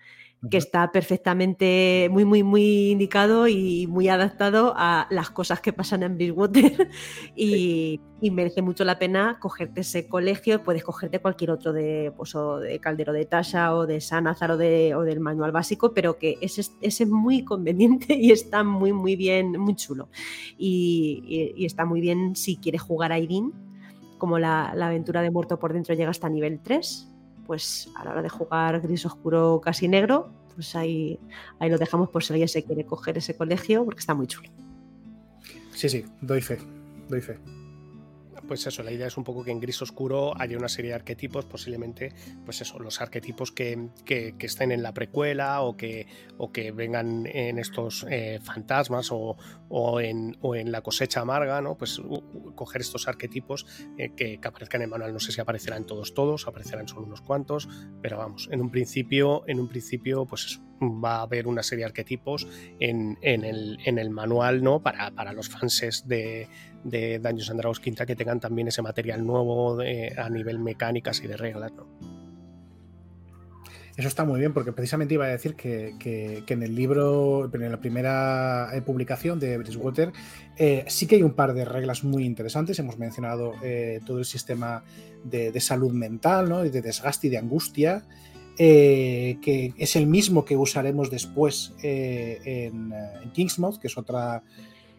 [0.51, 6.03] que está perfectamente muy, muy, muy indicado y muy adaptado a las cosas que pasan
[6.03, 6.89] en Bridgewater.
[7.39, 12.35] Y, y, merece mucho la pena cogerte ese colegio, puedes cogerte cualquier otro de, pues,
[12.63, 16.39] de Caldero de Tasha o de Sanazar o, de, o del manual básico, pero que
[16.41, 20.09] ese, ese, es muy conveniente y está muy, muy bien, muy chulo.
[20.57, 23.53] Y, y, está muy bien si quieres jugar a Irene,
[24.19, 27.16] como la, la aventura de Muerto por Dentro llega hasta nivel 3
[27.47, 31.19] pues a la hora de jugar gris oscuro casi negro, pues ahí,
[31.59, 34.51] ahí lo dejamos por si alguien se quiere coger ese colegio, porque está muy chulo.
[35.73, 36.59] Sí, sí, doy fe,
[37.09, 37.39] doy fe
[38.47, 40.95] pues eso, la idea es un poco que en gris oscuro haya una serie de
[40.95, 42.13] arquetipos, posiblemente,
[42.45, 43.91] pues eso, los arquetipos que,
[44.41, 46.07] estén en la precuela o que,
[46.39, 49.37] o que vengan en estos eh, fantasmas o,
[50.01, 51.77] en, en, la cosecha amarga, ¿no?
[51.77, 52.01] Pues
[52.55, 53.67] coger estos arquetipos
[53.99, 55.13] eh, que, aparezcan en manual.
[55.13, 57.69] No sé si aparecerán todos, todos, aparecerán solo unos cuantos,
[58.01, 61.85] pero vamos, en un principio, en un principio, pues eso, va a haber una serie
[61.85, 62.47] de arquetipos
[62.81, 64.83] en, el, en el, manual, ¿no?
[64.83, 66.49] Para, para los fans de,
[66.85, 71.27] de Dungeons and Dragons Quinta que tengan también ese material nuevo a nivel mecánicas y
[71.27, 71.87] de reglas, ¿no?
[73.97, 77.81] Eso está muy bien, porque precisamente iba a decir que, en el libro, en la
[77.81, 80.13] primera eh, publicación de Bridgewater,
[80.59, 82.79] eh, sí que hay un par de reglas muy interesantes.
[82.79, 84.85] Hemos mencionado eh, todo el sistema
[85.25, 86.63] de, salud mental, ¿no?
[86.63, 88.05] de desgaste y de angustia,
[88.57, 94.43] que es el mismo que usaremos después en, en Kingsmouth, que es otra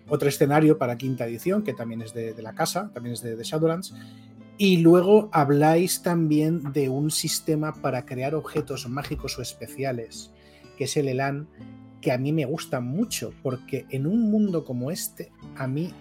[0.10, 3.94] otro escenario para quinta edición, que también es de, la casa, también es de, Shadowlands.
[4.58, 10.32] Y luego habláis también de un sistema para crear objetos mágicos o especiales,
[10.78, 11.48] que es el Elan,
[12.02, 15.92] que a mí me gusta mucho, porque en un mundo como este, a mí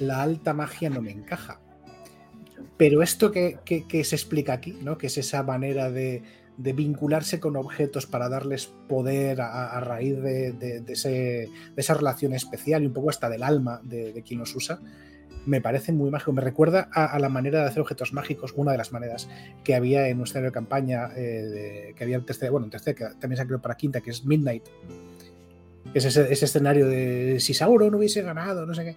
[0.00, 1.60] la alta magia no me encaja.
[2.76, 4.98] Pero esto que, que se explica aquí, ¿no?
[4.98, 6.22] que es esa manera de,
[6.56, 10.84] de vincularse con objetos para darles poder a, raíz de,
[11.76, 14.80] esa relación especial y un poco hasta del alma de, quien los usa,
[15.46, 16.32] me parece muy mágico.
[16.32, 19.28] Me recuerda a, la manera de hacer objetos mágicos, una de las maneras
[19.64, 23.04] que había en nuestra de campaña, eh, que había en tercera, bueno, en tercera, que
[23.18, 24.64] también se creado para quinta, que es Midnight.
[25.94, 28.96] Es ese, escenario de si Sauron hubiese ganado, no sé qué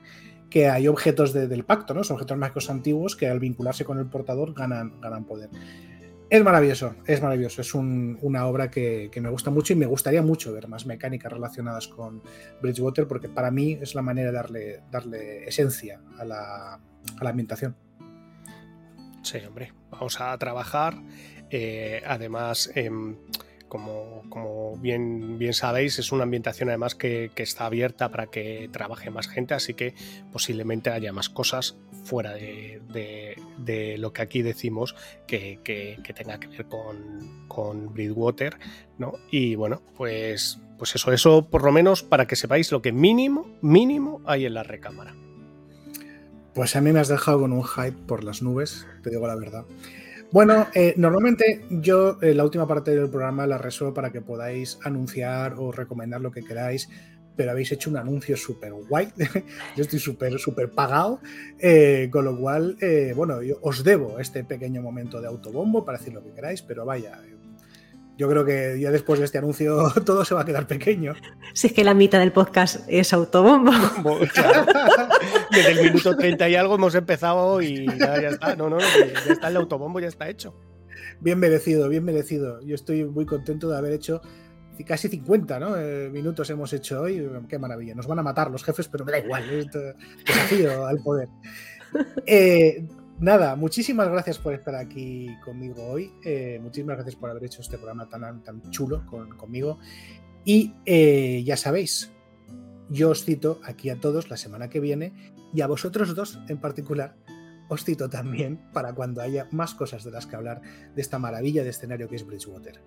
[0.49, 2.03] que hay objetos del pacto, ¿no?
[2.03, 5.49] Son objetos mágicos antiguos que al vincularse con el portador ganan, ganan poder.
[6.29, 7.61] Es maravilloso, es maravilloso.
[7.61, 11.87] Es una obra que, me gusta mucho y me gustaría mucho ver más mecánicas relacionadas
[11.87, 12.21] con
[12.61, 16.79] Bridgewater porque para mí es la manera de darle, darle esencia a la,
[17.21, 17.75] ambientación.
[19.21, 20.95] Sí, hombre, vamos a trabajar.
[21.49, 23.17] Eh, además, em,
[24.29, 29.53] como, bien, sabéis, es una ambientación además que, está abierta para que trabaje más gente,
[29.53, 29.93] así que
[30.31, 34.95] posiblemente haya más cosas fuera de, lo que aquí decimos
[35.27, 35.59] que,
[36.15, 38.57] tenga que ver con, con Bridgewater,
[38.97, 39.13] ¿no?
[39.31, 43.47] Y bueno, pues, pues eso, eso por lo menos para que sepáis lo que mínimo,
[43.61, 45.15] mínimo hay en la recámara.
[46.53, 49.35] Pues a mí me has dejado con un hype por las nubes, te digo la
[49.35, 49.65] verdad.
[50.31, 54.79] Bueno, eh, normalmente yo eh, la última parte del programa la resuelvo para que podáis
[54.83, 56.89] anunciar o recomendar lo que queráis,
[57.35, 59.09] pero habéis hecho un anuncio súper guay.
[59.75, 61.21] yo estoy súper, súper pagado,
[61.59, 62.77] eh, con lo cual,
[63.15, 66.85] bueno, yo os debo este pequeño momento de autobombo para decir lo que queráis, pero
[66.85, 67.21] vaya,
[68.17, 71.13] yo creo que ya después de este anuncio todo se va a quedar pequeño.
[71.53, 73.71] Si es que la mitad del podcast es autobombo.
[75.51, 78.55] Desde el minuto 30 y algo hemos empezado y ya, está.
[78.55, 80.55] No, no, ya está el autobombo, ya está hecho.
[81.19, 82.61] Bien merecido, bien merecido.
[82.61, 84.21] Yo estoy muy contento de haber hecho
[84.83, 85.77] casi 50 ¿no?
[85.77, 87.25] Eh, minutos hemos hecho hoy.
[87.47, 87.95] Qué maravilla.
[87.95, 89.49] Nos van a matar los jefes, pero me da igual.
[89.49, 89.67] Es
[90.25, 91.29] desafío al poder.
[92.25, 92.85] Eh,
[93.19, 96.11] nada, muchísimas gracias por estar aquí conmigo hoy.
[96.23, 99.05] Eh, muchísimas gracias por haber hecho este programa tan, tan chulo
[99.37, 99.79] conmigo.
[100.43, 102.11] Y eh, ya sabéis,
[102.89, 106.59] Yo os cito aquí a todos la semana que viene y a vosotros dos en
[106.59, 107.15] particular
[107.67, 110.61] os cito también para cuando haya más cosas de las que hablar
[110.93, 112.81] de esta maravilla de escenario que es Bridgewater.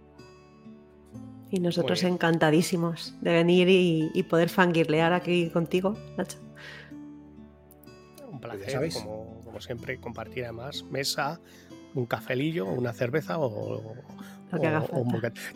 [1.50, 6.38] Y nosotros encantadísimos de venir y, poder fangirlear aquí contigo, Nacho.
[8.30, 11.40] Un pues placer, como, como, siempre, compartir además mesa,
[11.94, 13.94] un cafelillo, una cerveza o,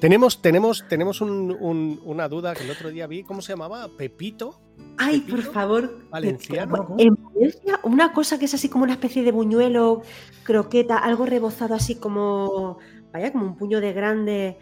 [0.00, 3.88] tenemos, tenemos, tenemos una duda que el otro día vi, ¿cómo se llamaba?
[3.96, 4.60] Pepito.
[4.98, 5.98] Ay, por favor.
[6.10, 6.94] Valenciano.
[6.98, 10.02] En Valencia, una cosa que es así como una especie de buñuelo,
[10.42, 12.78] croqueta, algo rebozado así como,
[13.12, 14.58] vaya, como un puño de grande,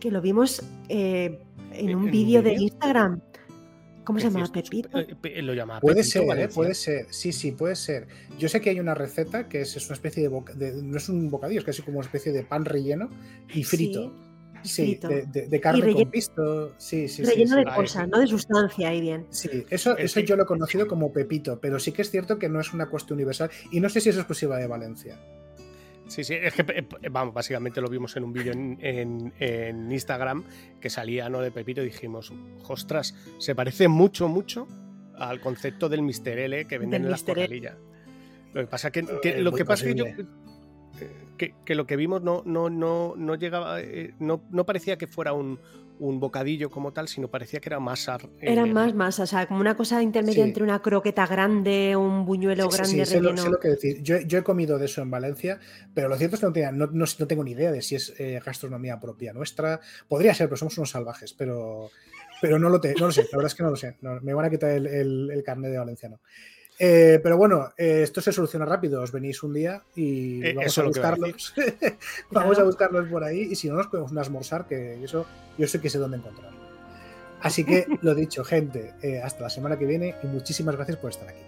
[0.00, 1.40] que lo vimos eh,
[1.72, 3.22] en un vídeo de Instagram.
[4.04, 4.46] ¿Cómo se llama?
[4.52, 4.98] ¿Pepito?
[4.98, 6.48] Eh, lo llama puede ser, ¿eh?
[6.48, 7.06] puede ser.
[7.10, 8.06] Sí, sí, puede ser.
[8.38, 11.60] Yo sé que hay una receta que es, una especie de, No es un bocadillo,
[11.60, 13.10] es casi como una especie de pan relleno
[13.52, 14.12] y frito.
[14.62, 16.72] Sí, De, carne con pisto.
[16.78, 19.26] Sí, sí, relleno de cosas, no de sustancia, ahí bien.
[19.30, 22.48] Sí, eso, eso yo lo he conocido como Pepito, pero sí que es cierto que
[22.48, 25.18] no es una cuestión universal y no sé si es exclusiva de Valencia.
[26.06, 30.44] Sí, sí, es que, eh, vamos, básicamente lo vimos en un vídeo en, Instagram
[30.80, 31.40] que salía ¿no?
[31.40, 32.32] de Pepito y dijimos,
[32.68, 34.68] ostras, se parece mucho, mucho
[35.16, 36.38] al concepto del Mr.
[36.38, 37.76] L que venden en las corralillas.
[38.52, 39.02] Lo que pasa que,
[39.38, 40.04] lo que pasa que yo
[41.36, 45.32] que, lo que vimos no, no, no, no llegaba, eh, no, no parecía que fuera
[45.32, 45.58] un,
[46.08, 48.18] un bocadillo como tal, sino parecía que era masa.
[48.40, 52.24] Eh, era más masa, o sea, como una cosa intermedia entre una croqueta grande, un
[52.24, 53.42] buñuelo grande sí, relleno.
[53.42, 54.02] Sé lo, que decir.
[54.02, 55.58] Yo, he comido de eso en Valencia,
[55.94, 59.00] pero lo cierto es que no, no, tengo ni idea de si es eh, gastronomía
[59.00, 59.80] propia nuestra.
[60.08, 61.90] Podría ser, pero somos unos salvajes, pero,
[62.40, 63.96] pero no, lo no lo sé, la verdad es que no lo sé.
[64.00, 66.20] me van a quitar el, el, el carnet de valenciano.
[66.78, 69.02] Eh, pero bueno, eh, esto se soluciona rápido.
[69.02, 71.54] Os venís un día y eh, vamos a buscarlos.
[72.30, 75.66] vamos a buscarlos por ahí y si no nos podemos un esmorzar, que eso yo
[75.66, 76.58] sé que sé dónde encontrarlo.
[77.40, 81.28] Así que lo dicho, gente, hasta la semana que viene y muchísimas gracias por estar
[81.28, 81.42] aquí.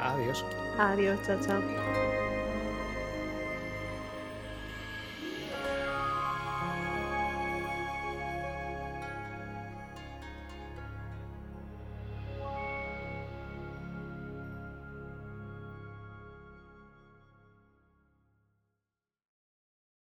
[0.00, 0.44] Adiós.
[0.78, 2.05] Adiós, chao, chao.